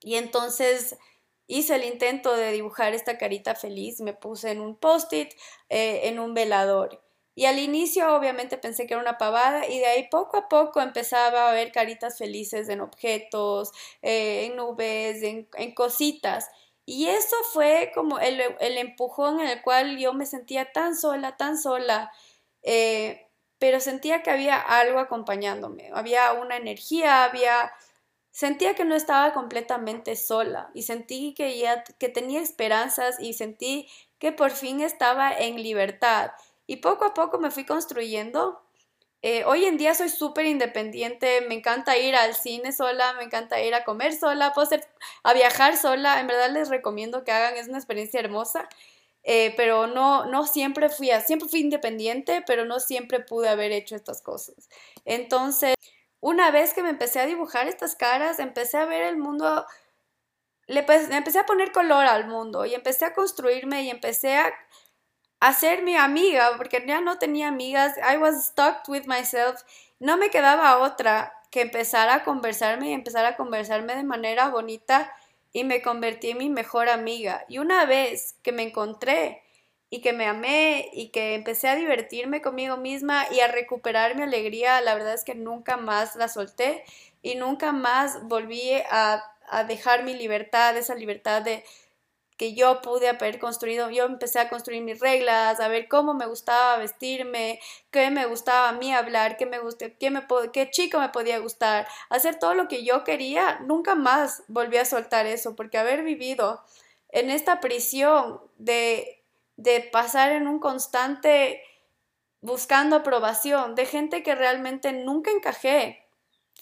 Y 0.00 0.16
entonces 0.16 0.98
hice 1.46 1.76
el 1.76 1.84
intento 1.84 2.34
de 2.34 2.50
dibujar 2.50 2.94
esta 2.94 3.16
carita 3.16 3.54
feliz, 3.54 4.00
me 4.00 4.12
puse 4.12 4.50
en 4.50 4.60
un 4.60 4.74
post-it, 4.74 5.32
eh, 5.68 6.08
en 6.08 6.18
un 6.18 6.34
velador. 6.34 7.00
Y 7.36 7.44
al 7.44 7.60
inicio 7.60 8.12
obviamente 8.12 8.58
pensé 8.58 8.88
que 8.88 8.94
era 8.94 9.00
una 9.00 9.18
pavada 9.18 9.68
y 9.68 9.78
de 9.78 9.86
ahí 9.86 10.08
poco 10.10 10.36
a 10.36 10.48
poco 10.48 10.80
empezaba 10.80 11.48
a 11.48 11.52
ver 11.52 11.70
caritas 11.70 12.18
felices 12.18 12.68
en 12.68 12.80
objetos, 12.80 13.70
eh, 14.02 14.46
en 14.46 14.56
nubes, 14.56 15.22
en 15.22 15.74
cositas. 15.74 16.50
Y 16.84 17.06
eso 17.06 17.36
fue 17.52 17.92
como 17.94 18.18
el, 18.18 18.40
empujón 18.60 19.40
en 19.40 19.48
el 19.48 19.62
cual 19.62 19.98
yo 19.98 20.12
me 20.14 20.26
sentía 20.26 20.72
tan 20.72 20.96
sola, 20.96 21.36
tan 21.36 21.56
sola, 21.58 22.12
eh, 22.62 23.28
pero 23.58 23.80
sentía 23.80 24.22
que 24.22 24.30
había 24.30 24.58
algo 24.60 24.98
acompañándome, 24.98 25.90
había 25.94 26.32
una 26.32 26.56
energía, 26.56 27.24
había... 27.24 27.72
Sentía 28.34 28.74
que 28.74 28.86
no 28.86 28.94
estaba 28.94 29.34
completamente 29.34 30.16
sola 30.16 30.70
y 30.72 30.84
sentí 30.84 31.34
que 31.34 31.58
ya 31.58 31.84
que 31.84 32.08
tenía 32.08 32.40
esperanzas 32.40 33.20
y 33.20 33.34
sentí 33.34 33.90
que 34.18 34.32
por 34.32 34.52
fin 34.52 34.80
estaba 34.80 35.32
en 35.36 35.62
libertad. 35.62 36.32
Y 36.66 36.76
poco 36.76 37.04
a 37.04 37.12
poco 37.12 37.38
me 37.38 37.50
fui 37.50 37.66
construyendo 37.66 38.61
eh, 39.22 39.44
hoy 39.44 39.64
en 39.66 39.78
día 39.78 39.94
soy 39.94 40.08
súper 40.08 40.46
independiente, 40.46 41.42
me 41.48 41.54
encanta 41.54 41.96
ir 41.96 42.16
al 42.16 42.34
cine 42.34 42.72
sola, 42.72 43.12
me 43.14 43.22
encanta 43.22 43.62
ir 43.62 43.72
a 43.74 43.84
comer 43.84 44.14
sola, 44.14 44.52
puedo 44.52 44.66
ser, 44.66 44.84
a 45.22 45.32
viajar 45.32 45.76
sola, 45.76 46.18
en 46.18 46.26
verdad 46.26 46.50
les 46.50 46.68
recomiendo 46.68 47.22
que 47.22 47.30
hagan, 47.30 47.56
es 47.56 47.68
una 47.68 47.78
experiencia 47.78 48.18
hermosa, 48.18 48.68
eh, 49.22 49.54
pero 49.56 49.86
no, 49.86 50.26
no 50.26 50.44
siempre 50.46 50.88
fui, 50.88 51.10
siempre 51.24 51.48
fui 51.48 51.60
independiente, 51.60 52.42
pero 52.46 52.64
no 52.64 52.80
siempre 52.80 53.20
pude 53.20 53.48
haber 53.48 53.70
hecho 53.70 53.94
estas 53.94 54.20
cosas. 54.22 54.68
Entonces, 55.04 55.76
una 56.20 56.50
vez 56.50 56.74
que 56.74 56.82
me 56.82 56.90
empecé 56.90 57.20
a 57.20 57.26
dibujar 57.26 57.68
estas 57.68 57.94
caras, 57.94 58.40
empecé 58.40 58.78
a 58.78 58.86
ver 58.86 59.02
el 59.02 59.18
mundo, 59.18 59.64
le, 60.66 60.84
empecé 61.10 61.38
a 61.38 61.46
poner 61.46 61.70
color 61.70 62.06
al 62.06 62.26
mundo 62.26 62.66
y 62.66 62.74
empecé 62.74 63.04
a 63.04 63.14
construirme 63.14 63.84
y 63.84 63.90
empecé 63.90 64.36
a 64.36 64.52
mi 65.82 65.96
amiga, 65.96 66.52
porque 66.56 66.84
ya 66.86 67.00
no 67.00 67.18
tenía 67.18 67.48
amigas, 67.48 67.96
I 67.98 68.16
was 68.16 68.46
stuck 68.46 68.88
with 68.88 69.06
myself, 69.06 69.62
no 69.98 70.16
me 70.16 70.30
quedaba 70.30 70.78
otra 70.78 71.32
que 71.50 71.62
empezar 71.62 72.08
a 72.08 72.24
conversarme 72.24 72.90
y 72.90 72.92
empezar 72.92 73.24
a 73.26 73.36
conversarme 73.36 73.94
de 73.94 74.04
manera 74.04 74.48
bonita 74.48 75.12
y 75.52 75.64
me 75.64 75.82
convertí 75.82 76.30
en 76.30 76.38
mi 76.38 76.48
mejor 76.48 76.88
amiga. 76.88 77.44
Y 77.48 77.58
una 77.58 77.84
vez 77.84 78.36
que 78.42 78.52
me 78.52 78.62
encontré 78.62 79.42
y 79.90 80.00
que 80.00 80.12
me 80.12 80.26
amé 80.26 80.88
y 80.94 81.10
que 81.10 81.34
empecé 81.34 81.68
a 81.68 81.76
divertirme 81.76 82.40
conmigo 82.40 82.78
misma 82.78 83.26
y 83.30 83.40
a 83.40 83.48
recuperar 83.48 84.16
mi 84.16 84.22
alegría, 84.22 84.80
la 84.80 84.94
verdad 84.94 85.12
es 85.12 85.24
que 85.24 85.34
nunca 85.34 85.76
más 85.76 86.16
la 86.16 86.28
solté 86.28 86.84
y 87.20 87.34
nunca 87.34 87.72
más 87.72 88.26
volví 88.28 88.72
a 88.90 89.22
dejar 89.68 90.04
mi 90.04 90.14
libertad, 90.14 90.76
esa 90.76 90.94
libertad 90.94 91.42
de, 91.42 91.64
que 92.36 92.54
yo 92.54 92.80
pude 92.82 93.08
haber 93.08 93.38
construido, 93.38 93.90
yo 93.90 94.04
empecé 94.04 94.40
a 94.40 94.48
construir 94.48 94.82
mis 94.82 95.00
reglas, 95.00 95.60
a 95.60 95.68
ver 95.68 95.88
cómo 95.88 96.14
me 96.14 96.26
gustaba 96.26 96.78
vestirme, 96.78 97.60
qué 97.90 98.10
me 98.10 98.26
gustaba 98.26 98.70
a 98.70 98.72
mí 98.72 98.92
hablar, 98.92 99.36
qué 99.36 99.46
me 99.46 99.58
qué, 99.98 100.10
me, 100.10 100.26
qué 100.52 100.70
chico 100.70 100.98
me 100.98 101.10
podía 101.10 101.38
gustar, 101.38 101.86
hacer 102.10 102.38
todo 102.38 102.54
lo 102.54 102.68
que 102.68 102.84
yo 102.84 103.04
quería, 103.04 103.60
nunca 103.60 103.94
más 103.94 104.42
volví 104.48 104.76
a 104.78 104.84
soltar 104.84 105.26
eso, 105.26 105.54
porque 105.54 105.78
haber 105.78 106.02
vivido 106.02 106.62
en 107.10 107.30
esta 107.30 107.60
prisión 107.60 108.40
de, 108.58 109.22
de 109.56 109.80
pasar 109.80 110.32
en 110.32 110.48
un 110.48 110.58
constante 110.58 111.62
buscando 112.40 112.96
aprobación 112.96 113.74
de 113.74 113.86
gente 113.86 114.22
que 114.22 114.34
realmente 114.34 114.92
nunca 114.92 115.30
encajé, 115.30 116.02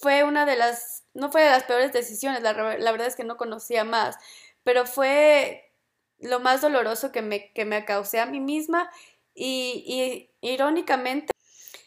fue 0.00 0.24
una 0.24 0.46
de 0.46 0.56
las, 0.56 1.04
no 1.14 1.30
fue 1.30 1.42
de 1.42 1.50
las 1.50 1.64
peores 1.64 1.92
decisiones, 1.92 2.42
la, 2.42 2.52
la 2.52 2.92
verdad 2.92 3.06
es 3.06 3.16
que 3.16 3.24
no 3.24 3.36
conocía 3.36 3.84
más, 3.84 4.16
pero 4.64 4.86
fue 4.86 5.72
lo 6.18 6.40
más 6.40 6.60
doloroso 6.60 7.12
que 7.12 7.22
me, 7.22 7.52
que 7.52 7.64
me 7.64 7.84
causé 7.84 8.20
a 8.20 8.26
mí 8.26 8.40
misma 8.40 8.90
y, 9.34 10.30
irónicamente, 10.40 11.32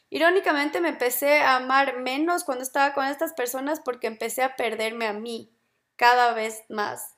irónicamente 0.09 0.81
me 0.81 0.89
empecé 0.89 1.39
a 1.39 1.57
amar 1.57 1.99
menos 1.99 2.43
cuando 2.43 2.63
estaba 2.63 2.93
con 2.93 3.05
estas 3.05 3.33
personas 3.33 3.79
porque 3.79 4.07
empecé 4.07 4.43
a 4.43 4.55
perderme 4.55 5.05
a 5.05 5.13
mí 5.13 5.51
cada 5.95 6.33
vez 6.33 6.63
más. 6.69 7.15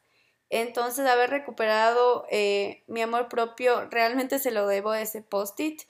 Entonces, 0.50 1.08
haber 1.08 1.30
recuperado 1.32 2.26
eh, 2.30 2.84
mi 2.88 3.02
amor 3.02 3.30
propio, 3.30 3.90
realmente 3.90 4.40
se 4.40 4.52
lo 4.52 4.68
debo 4.68 4.92
a 4.92 5.02
ese 5.02 5.22
post-it. 5.22 5.82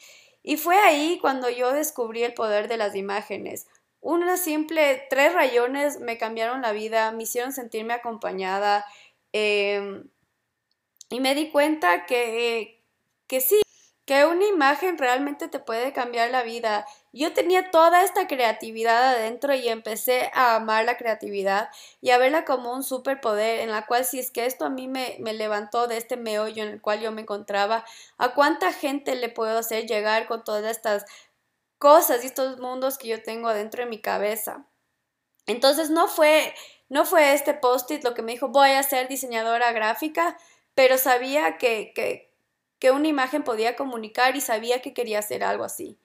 Y 0.43 0.58
fue 0.58 0.78
ahí 0.78 1.17
cuando 1.19 1.49
yo 1.49 1.73
descubrí 1.73 2.23
el 2.23 2.34
poder 2.34 2.67
de 2.67 2.78
las 2.78 2.95
imágenes. 2.95 3.67
Una 3.99 4.38
simple, 4.38 5.04
tres 5.10 5.34
rayones 5.34 5.99
me 5.99 6.19
cambiaron 6.19 6.62
la 6.62 6.71
vida, 6.71 7.12
me 7.12 7.23
hicieron 7.23 7.51
sentirme 7.51 7.95
acompañada. 7.95 8.86
Em, 9.38 10.10
y 11.10 11.19
me 11.19 11.36
di 11.36 11.52
cuenta 11.52 12.06
que, 12.06 12.82
que 13.28 13.41
sí, 13.41 13.60
que 14.06 14.24
una 14.24 14.48
imagen 14.48 14.98
realmente 14.98 15.50
te 15.50 15.60
puede 15.60 15.91
cambiar 15.91 16.32
la 16.32 16.41
vida. 16.41 16.86
Yo 17.12 17.34
tenía 17.34 17.69
toda 17.69 18.04
esta 18.06 18.28
creatividad 18.28 19.10
adentro 19.10 19.54
y 19.54 19.67
empecé 19.67 20.32
a 20.34 20.56
amar 20.56 20.86
la 20.86 20.95
creatividad 20.95 21.69
y 22.00 22.12
a 22.12 22.17
verla 22.17 22.45
como 22.45 22.71
un 22.74 22.84
superpoder 22.84 23.60
en 23.60 23.71
la 23.71 23.86
cual 23.88 24.06
si 24.06 24.19
es 24.19 24.32
que 24.32 24.45
esto 24.45 24.63
a 24.63 24.69
mí 24.69 24.88
me, 24.88 25.17
me 25.19 25.34
levantó 25.34 25.88
de 25.88 25.98
este 25.98 26.15
meollo 26.15 26.63
en 26.63 26.69
el 26.69 26.82
cual 26.82 27.02
yo 27.02 27.12
me 27.12 27.24
encontraba, 27.24 27.84
¿a 28.17 28.34
cuánta 28.36 28.71
gente 28.71 29.15
le 29.15 29.28
puedo 29.28 29.58
hacer 29.58 29.86
llegar 29.86 30.28
con 30.28 30.45
todas 30.45 30.63
estas 30.71 31.04
cosas 31.78 32.24
y 32.24 32.28
estos 32.28 32.58
mundos 32.60 32.98
que 32.98 33.10
yo 33.10 33.21
tengo 33.21 33.50
adentro 33.50 33.84
de 33.84 33.89
mi 33.89 34.00
cabeza? 34.00 34.65
Entonces 35.48 35.89
no 35.89 36.08
fue, 36.08 36.54
no 36.89 37.06
fue 37.06 37.34
este 37.34 37.54
post-it 37.54 38.04
lo 38.04 38.13
que 38.13 38.21
me 38.21 38.34
dijo 38.34 38.50
voy 38.50 38.71
a 38.71 38.84
ser 38.84 39.08
diseñadora 39.08 39.71
gráfica, 39.71 40.38
pero 40.76 40.98
sabía 40.98 41.58
que, 41.58 41.93
que, 41.95 42.32
una 42.91 43.08
imagen 43.08 43.43
podía 43.43 43.76
comunicar 43.76 44.36
y 44.36 44.41
sabía 44.41 44.80
que 44.80 44.93
quería 44.93 45.17
hacer 45.17 45.43
algo 45.43 45.63
así. 45.63 45.98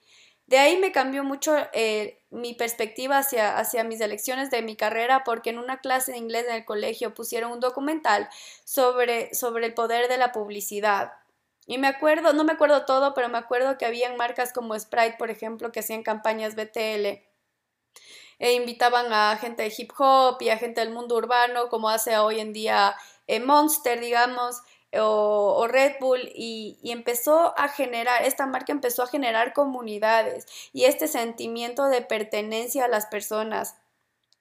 De 0.47 0.59
ahí 0.59 0.79
me 0.79 0.93
cambió 0.93 1.23
mucho 1.25 1.55
eh, 1.75 2.23
mi 2.31 2.55
perspectiva 2.55 3.19
hacia, 3.19 3.59
hacia 3.59 3.85
mis 3.85 4.01
elecciones 4.01 4.51
de 4.51 4.63
mi 4.63 4.77
carrera 4.77 5.23
porque 5.23 5.51
en 5.51 5.59
una 5.59 5.81
clase 5.81 6.13
de 6.13 6.19
inglés 6.19 6.47
en 6.49 6.55
el 6.55 6.65
colegio 6.65 7.13
pusieron 7.13 7.53
un 7.53 7.61
documental 7.61 8.31
sobre, 8.65 9.35
sobre 9.35 9.67
el 9.67 9.75
poder 9.75 10.09
de 10.09 10.17
la 10.17 10.33
publicidad. 10.33 11.13
Y 11.67 11.77
me 11.77 11.87
acuerdo, 11.87 12.33
no 12.33 12.45
me 12.45 12.53
acuerdo 12.53 12.87
todo, 12.87 13.13
pero 13.13 13.29
me 13.29 13.37
acuerdo 13.37 13.77
que 13.77 13.85
habían 13.85 14.17
marcas 14.17 14.55
como 14.55 14.79
Sprite, 14.79 15.17
por 15.19 15.29
ejemplo, 15.29 15.73
que 15.73 15.81
hacían 15.81 16.03
campañas 16.03 16.57
BTL 16.57 17.30
e 18.41 18.55
invitaban 18.55 19.13
a 19.13 19.37
gente 19.37 19.63
de 19.63 19.73
hip 19.77 19.93
hop 19.99 20.39
y 20.41 20.49
a 20.49 20.57
gente 20.57 20.81
del 20.81 20.91
mundo 20.91 21.15
urbano, 21.15 21.69
como 21.69 21.91
hace 21.91 22.19
hoy 22.19 22.41
en 22.41 22.53
día 22.53 22.97
eh, 23.29 23.39
Monster, 23.39 24.01
digamos, 24.01 24.63
o, 24.99 25.69
Red 25.69 25.97
Bull 26.01 26.33
y, 26.35 26.79
y, 26.83 26.91
empezó 26.91 27.57
a 27.57 27.69
generar, 27.69 28.25
esta 28.25 28.47
marca 28.47 28.73
empezó 28.73 29.05
a 29.05 29.07
generar 29.07 29.53
comunidades 29.53 30.47
y 30.73 30.87
este 30.87 31.07
sentimiento 31.07 31.85
de 31.87 32.03
pertenencia 32.03 32.87
a 32.87 32.89
las 32.89 33.07
personas. 33.07 33.77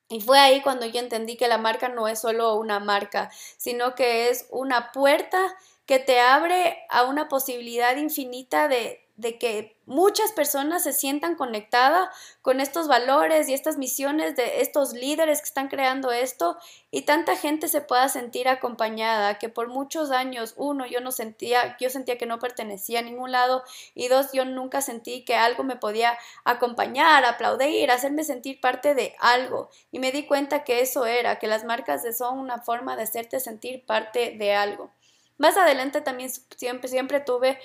Y 0.07 0.21
fue 0.21 0.39
ahí 0.39 0.61
cuando 0.61 0.87
yo 0.87 0.99
entendí 0.99 1.37
que 1.37 1.47
la 1.47 1.59
marca 1.59 1.89
no 1.89 2.07
es 2.07 2.19
solo 2.19 2.55
una 2.55 2.79
marca, 2.79 3.29
sino 3.57 3.93
que 3.93 4.29
es 4.29 4.47
una 4.49 4.91
puerta 4.91 5.55
que 5.85 5.99
te 5.99 6.19
abre 6.19 6.79
a 6.89 7.03
una 7.03 7.27
posibilidad 7.27 7.95
infinita 7.97 8.67
de, 8.67 9.08
de 9.19 9.37
que 9.37 9.77
muchas 9.85 10.31
personas 10.31 10.83
se 10.83 10.93
sientan 10.93 11.35
conectadas 11.35 12.07
con 12.41 12.61
estos 12.61 12.87
valores 12.87 13.49
y 13.49 13.53
estas 13.53 13.77
misiones 13.77 14.35
de 14.37 14.61
estos 14.61 14.93
líderes 14.93 15.39
que 15.39 15.47
están 15.47 15.67
creando 15.67 16.11
esto 16.11 16.57
y 16.89 17.01
tanta 17.01 17.35
gente 17.35 17.67
se 17.67 17.81
pueda 17.81 18.07
sentir 18.07 18.47
acompañada, 18.47 19.37
que 19.37 19.49
por 19.49 19.67
muchos 19.67 20.11
años, 20.11 20.53
uno, 20.55 20.85
yo 20.85 21.01
no 21.01 21.11
sentía, 21.11 21.75
yo 21.81 21.89
sentía 21.89 22.17
que 22.17 22.25
no 22.25 22.39
pertenecía 22.39 22.99
a 22.99 23.03
ningún 23.03 23.33
lado 23.33 23.63
y 23.93 24.07
dos, 24.07 24.27
yo 24.31 24.45
nunca 24.45 24.81
sentí 24.81 25.25
que 25.25 25.35
algo 25.35 25.65
me 25.65 25.75
podía 25.75 26.17
acompañar, 26.45 27.25
aplaudir, 27.25 27.91
hacerme 27.91 28.23
sentir 28.23 28.61
parte 28.61 28.95
de 28.95 29.15
algo 29.19 29.69
y 29.91 29.99
me 29.99 30.13
di 30.13 30.25
cuenta 30.27 30.63
que 30.63 30.79
eso 30.79 31.05
era, 31.05 31.39
que 31.39 31.47
las 31.47 31.65
marcas 31.65 32.03
son 32.17 32.39
una 32.39 32.59
forma 32.61 32.95
de 32.95 33.03
hacerte 33.03 33.41
sentir 33.41 33.85
parte 33.85 34.35
de 34.37 34.55
algo. 34.55 34.91
Más 35.37 35.57
adelante 35.57 35.99
también 36.01 36.29
siempre, 36.55 36.89
siempre 36.89 37.19
tuve 37.21 37.59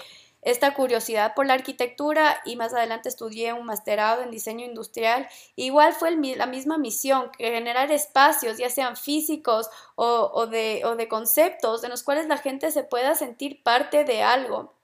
esta 0.44 0.74
curiosidad 0.74 1.34
por 1.34 1.46
la 1.46 1.54
arquitectura 1.54 2.40
y 2.44 2.56
más 2.56 2.74
adelante 2.74 3.08
estudié 3.08 3.52
un 3.54 3.64
masterado 3.64 4.22
en 4.22 4.30
diseño 4.30 4.66
industrial. 4.66 5.26
Igual 5.56 5.94
fue 5.94 6.10
la 6.36 6.46
misma 6.46 6.78
misión, 6.78 7.30
generar 7.38 7.90
espacios, 7.90 8.58
ya 8.58 8.68
sean 8.68 8.96
físicos 8.96 9.70
o, 9.96 10.46
de, 10.46 10.82
o 10.84 10.96
de 10.96 11.08
conceptos, 11.08 11.82
en 11.82 11.90
los 11.90 12.02
cuales 12.02 12.26
la 12.26 12.36
gente 12.36 12.70
se 12.70 12.84
pueda 12.84 13.14
sentir 13.14 13.62
parte 13.62 14.04
de 14.04 14.22
algo. 14.22 14.74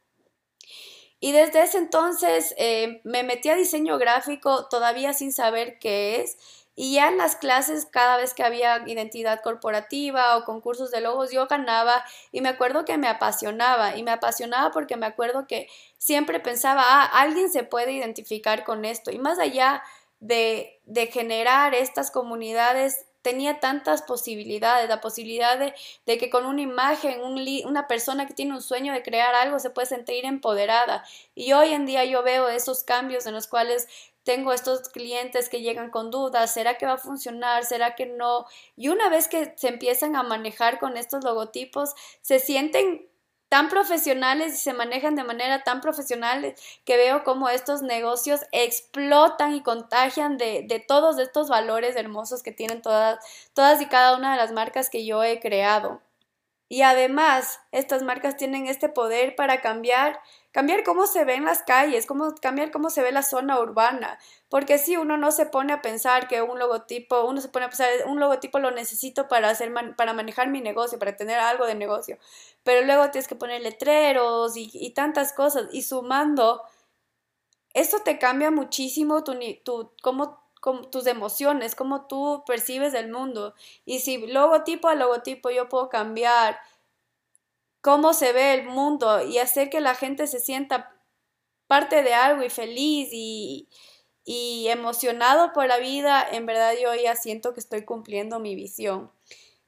Y 1.23 1.33
desde 1.33 1.62
ese 1.62 1.77
entonces 1.77 2.55
eh, 2.57 3.03
me 3.05 3.23
metí 3.23 3.51
a 3.51 3.55
diseño 3.55 3.99
gráfico 3.99 4.66
todavía 4.68 5.12
sin 5.12 5.33
saber 5.33 5.79
qué 5.79 6.23
es 6.23 6.38
y 6.76 6.94
ya 6.94 7.09
en 7.09 7.18
las 7.18 7.37
clases, 7.37 7.85
cada 7.85 8.16
vez 8.16 8.33
que 8.33 8.42
había 8.42 8.83
identidad 8.87 9.40
corporativa 9.42 10.37
o 10.37 10.44
concursos 10.44 10.90
de 10.90 11.00
logos, 11.00 11.30
yo 11.30 11.46
ganaba 11.46 12.04
y 12.33 12.40
me 12.40 12.48
acuerdo 12.48 12.85
que 12.85 12.96
me 12.96 13.09
apasionaba. 13.09 13.96
Y 13.96 14.02
me 14.02 14.12
apasionaba 14.12 14.70
porque 14.70 14.96
me 14.96 15.06
acuerdo 15.06 15.46
que 15.46 15.68
siempre 15.98 16.40
pensaba, 16.40 16.83
ah, 16.87 17.04
alguien 17.04 17.50
se 17.50 17.64
puede 17.64 17.92
identificar 17.92 18.64
con 18.64 18.85
esto. 18.85 19.11
Y 19.11 19.18
más 19.18 19.38
allá 19.38 19.83
de, 20.20 20.80
de 20.87 21.09
generar 21.09 21.74
estas 21.74 22.11
comunidades, 22.11 23.04
tenía 23.22 23.61
tantas 23.61 24.02
posibilidades, 24.02 24.88
la 24.88 25.00
posibilidad 25.00 25.59
de, 25.59 26.18
que 26.18 26.30
con 26.30 26.46
una 26.46 26.62
imagen, 26.62 27.20
un 27.22 27.40
una 27.66 27.87
persona 27.87 28.26
que 28.26 28.35
tiene 28.35 28.52
un 28.54 28.62
sueño 28.62 28.92
de 28.92 29.02
crear 29.02 29.35
algo 29.35 29.59
se 29.59 29.70
puede 29.70 29.87
sentir 29.87 30.24
empoderada. 30.24 31.04
Y 31.35 31.52
hoy 31.52 31.72
en 31.72 31.87
día 31.87 32.04
yo 32.04 32.22
veo 32.22 32.48
esos 32.48 32.85
cambios 32.85 33.26
en 33.26 33.35
los 33.35 33.46
cuales 33.46 33.88
tengo 34.22 34.52
estos 34.52 34.88
clientes 34.88 35.48
que 35.48 35.62
llegan 35.62 35.90
con 35.90 36.11
dudas, 36.11 36.52
¿será 36.52 36.78
que 36.78 36.87
va 36.87 36.94
a 36.94 36.98
funcionar? 36.98 37.64
¿Será 37.64 37.94
que 37.94 38.06
no? 38.06 38.46
Y 38.76 38.88
una 38.88 39.09
vez 39.09 39.28
que 39.28 39.54
se 39.56 39.68
empiezan 39.68 40.16
a 40.16 40.22
manejar 40.22 40.78
con 40.78 40.96
estos 40.96 41.24
logotipos, 41.24 41.94
se 42.20 42.38
sienten 42.38 43.09
tan 43.50 43.68
profesionales 43.68 44.54
y 44.54 44.56
se 44.59 44.72
manejan 44.72 45.16
de 45.16 45.24
manera 45.24 45.64
tan 45.64 45.80
profesional 45.80 46.54
que 46.85 46.96
veo 46.96 47.24
como 47.24 47.48
estos 47.48 47.83
negocios 47.83 48.42
explotan 48.52 49.54
y 49.54 49.62
contagian 49.62 50.38
de, 50.38 50.64
de 50.68 50.78
todos 50.78 51.18
estos 51.18 51.48
valores 51.48 51.96
hermosos 51.96 52.44
que 52.44 52.52
tienen 52.52 52.80
todas, 52.80 53.18
todas 53.52 53.80
y 53.83 53.87
cada 53.87 54.16
una 54.16 54.33
de 54.33 54.37
las 54.37 54.52
marcas 54.52 54.88
que 54.88 55.04
yo 55.04 55.24
he 55.24 55.40
creado. 55.40 56.00
Y 56.68 56.83
además, 56.83 57.59
estas 57.72 58.04
marcas 58.04 58.37
tienen 58.37 58.68
este 58.68 58.88
poder 58.88 59.35
para 59.35 59.61
cambiar 59.61 60.20
cambiar 60.52 60.82
cómo 60.82 61.06
se 61.06 61.24
ve 61.24 61.34
en 61.34 61.44
las 61.44 61.62
calles, 61.62 62.06
cómo, 62.06 62.34
cambiar 62.34 62.70
cómo 62.70 62.90
se 62.90 63.02
ve 63.02 63.12
la 63.12 63.22
zona 63.22 63.60
urbana, 63.60 64.18
porque 64.48 64.78
si 64.78 64.96
uno 64.96 65.16
no 65.16 65.30
se 65.30 65.46
pone 65.46 65.72
a 65.72 65.82
pensar 65.82 66.26
que 66.28 66.42
un 66.42 66.58
logotipo, 66.58 67.24
uno 67.24 67.40
se 67.40 67.48
pone 67.48 67.66
a 67.66 67.68
pensar, 67.68 67.88
un 68.06 68.18
logotipo 68.18 68.58
lo 68.58 68.70
necesito 68.70 69.28
para, 69.28 69.50
hacer 69.50 69.72
para 69.96 70.12
manejar 70.12 70.48
mi 70.48 70.60
negocio, 70.60 70.98
para 70.98 71.16
tener 71.16 71.38
algo 71.38 71.66
de 71.66 71.74
negocio, 71.74 72.18
pero 72.64 72.84
luego 72.84 73.10
tienes 73.10 73.28
que 73.28 73.36
poner 73.36 73.60
letreros 73.62 74.54
y, 74.56 74.90
tantas 74.90 75.32
cosas, 75.32 75.68
y 75.72 75.82
sumando, 75.82 76.62
eso 77.72 78.00
te 78.00 78.18
cambia 78.18 78.50
muchísimo 78.50 79.22
tu, 79.22 79.38
tu, 79.62 79.92
cómo, 80.02 80.42
tus 80.90 81.06
emociones, 81.06 81.76
cómo 81.76 82.06
tú 82.06 82.42
percibes 82.44 82.94
el 82.94 83.12
mundo, 83.12 83.54
y 83.84 84.00
si 84.00 84.26
logotipo 84.26 84.88
a 84.88 84.96
logotipo 84.96 85.50
yo 85.50 85.68
puedo 85.68 85.88
cambiar 85.88 86.58
cómo 87.81 88.12
se 88.12 88.33
ve 88.33 88.55
el 88.55 88.64
mundo 88.66 89.25
y 89.25 89.38
hacer 89.38 89.71
que 89.71 89.81
la 89.81 89.95
gente 89.95 90.27
se 90.27 90.40
sienta 90.40 90.95
parte 91.66 92.03
de 92.03 92.14
algo 92.14 92.43
y 92.43 92.51
feliz 92.51 93.09
y, 93.12 93.69
y 94.25 94.69
emocionado 94.69 95.53
por 95.53 95.66
la 95.66 95.79
vida, 95.79 96.27
en 96.31 96.47
verdad 96.47 96.75
yo 96.81 96.95
ya 96.95 97.16
siento 97.16 97.53
que 97.55 97.61
estoy 97.61 97.85
cumpliendo 97.85 98.40
mi 98.40 98.55
visión. 98.55 99.11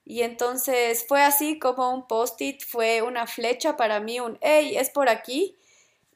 Y 0.05 0.23
entonces 0.23 1.07
fue 1.07 1.23
así 1.23 1.59
como 1.59 1.93
un 1.95 2.07
post-it, 2.07 2.63
fue 2.65 3.03
una 3.03 3.27
flecha 3.27 3.77
para 3.77 4.01
mí, 4.01 4.21
un, 4.21 4.39
hey, 4.41 4.77
es 4.77 4.91
por 4.91 5.09
aquí, 5.09 5.57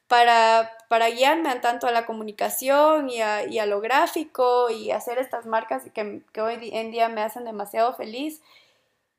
para, 0.07 0.77
para 0.89 1.09
guiarme 1.09 1.55
tanto 1.59 1.87
a 1.87 1.91
la 1.91 2.05
comunicación 2.05 3.09
y 3.09 3.21
a, 3.21 3.45
y 3.45 3.59
a, 3.59 3.65
lo 3.65 3.81
gráfico 3.81 4.69
y 4.69 4.91
hacer 4.91 5.19
estas 5.19 5.45
marcas 5.45 5.83
que, 5.93 6.23
que 6.31 6.41
hoy 6.41 6.69
en 6.73 6.91
día 6.91 7.09
me 7.09 7.21
hacen 7.21 7.45
demasiado 7.45 7.93
feliz. 7.95 8.41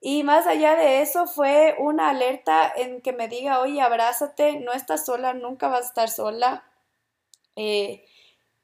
Y 0.00 0.22
más 0.22 0.46
allá 0.46 0.76
de 0.76 1.02
eso 1.02 1.26
fue 1.26 1.74
una 1.78 2.10
alerta 2.10 2.72
en 2.76 3.00
que 3.02 3.12
me 3.12 3.28
diga, 3.28 3.60
oye, 3.60 3.80
abrázate, 3.80 4.60
no 4.60 4.72
estás 4.72 5.04
sola, 5.04 5.34
nunca 5.34 5.68
vas 5.68 5.86
a 5.86 5.88
estar 5.88 6.10
sola. 6.10 6.64
Eh, 7.56 8.04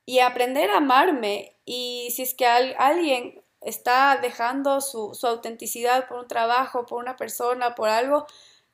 y 0.06 0.20
aprender 0.20 0.70
a 0.70 0.78
amarme. 0.78 1.56
Y 1.64 2.12
si 2.14 2.22
es 2.22 2.34
que 2.34 2.46
alguien 2.46 3.42
está 3.60 4.18
dejando 4.22 4.80
su, 4.80 5.14
su, 5.14 5.26
autenticidad 5.26 6.06
por 6.08 6.18
un 6.18 6.28
trabajo, 6.28 6.86
por 6.86 7.02
una 7.02 7.16
persona, 7.16 7.74
por 7.74 7.88
algo, 7.88 8.26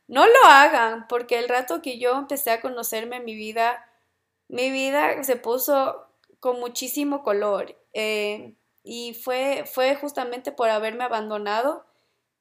no 0.08 0.26
lo 0.26 0.44
hagan, 0.46 1.06
porque 1.08 1.38
el 1.38 1.48
rato 1.48 1.82
que 1.82 1.98
yo 1.98 2.18
empecé 2.18 2.50
a 2.50 2.60
conocerme 2.60 3.20
mi 3.20 3.34
vida, 3.34 3.86
mi 4.48 4.70
vida 4.70 5.22
se 5.22 5.36
puso 5.36 6.06
con 6.40 6.60
muchísimo 6.60 7.22
color. 7.22 7.78
Eh, 7.94 8.54
y 8.82 9.14
fue, 9.14 9.64
fue 9.72 9.94
justamente 9.96 10.52
por 10.52 10.68
haberme 10.70 11.04
abandonado 11.04 11.86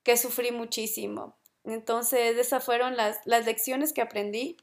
que 0.10 0.18
sufrí 0.18 0.52
muchísimo. 0.52 1.38
Entonces, 1.64 2.36
esas 2.36 2.64
fueron 2.64 2.98
las, 2.98 3.20
las 3.26 3.46
lecciones 3.46 3.94
que 3.94 4.02
aprendí 4.02 4.58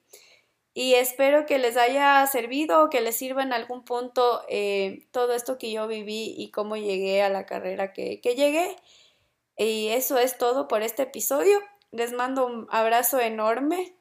y 0.74 0.94
espero 0.94 1.46
que 1.46 1.59
les 1.59 1.76
haya 1.76 2.26
servido, 2.26 2.90
que 2.90 3.00
les 3.00 3.14
sirva 3.14 3.44
en 3.44 3.52
algún 3.52 3.85
punto 3.85 4.42
eh, 4.48 5.06
todo 5.12 5.35
esto 5.35 5.56
que 5.56 5.70
yo 5.70 5.87
viví 5.87 6.35
y 6.37 6.50
cómo 6.50 6.76
llegué 6.76 7.22
a 7.22 7.28
la 7.28 7.46
carrera 7.46 7.92
que, 7.92 8.20
que 8.20 8.35
llegué. 8.35 8.74
Y 9.56 9.90
eso 9.90 10.18
es 10.18 10.37
todo 10.37 10.66
por 10.66 10.82
este 10.82 11.04
episodio. 11.04 11.61
Les 11.92 12.12
mando 12.12 12.44
un 12.44 12.66
abrazo 12.72 13.20
enorme. 13.20 13.95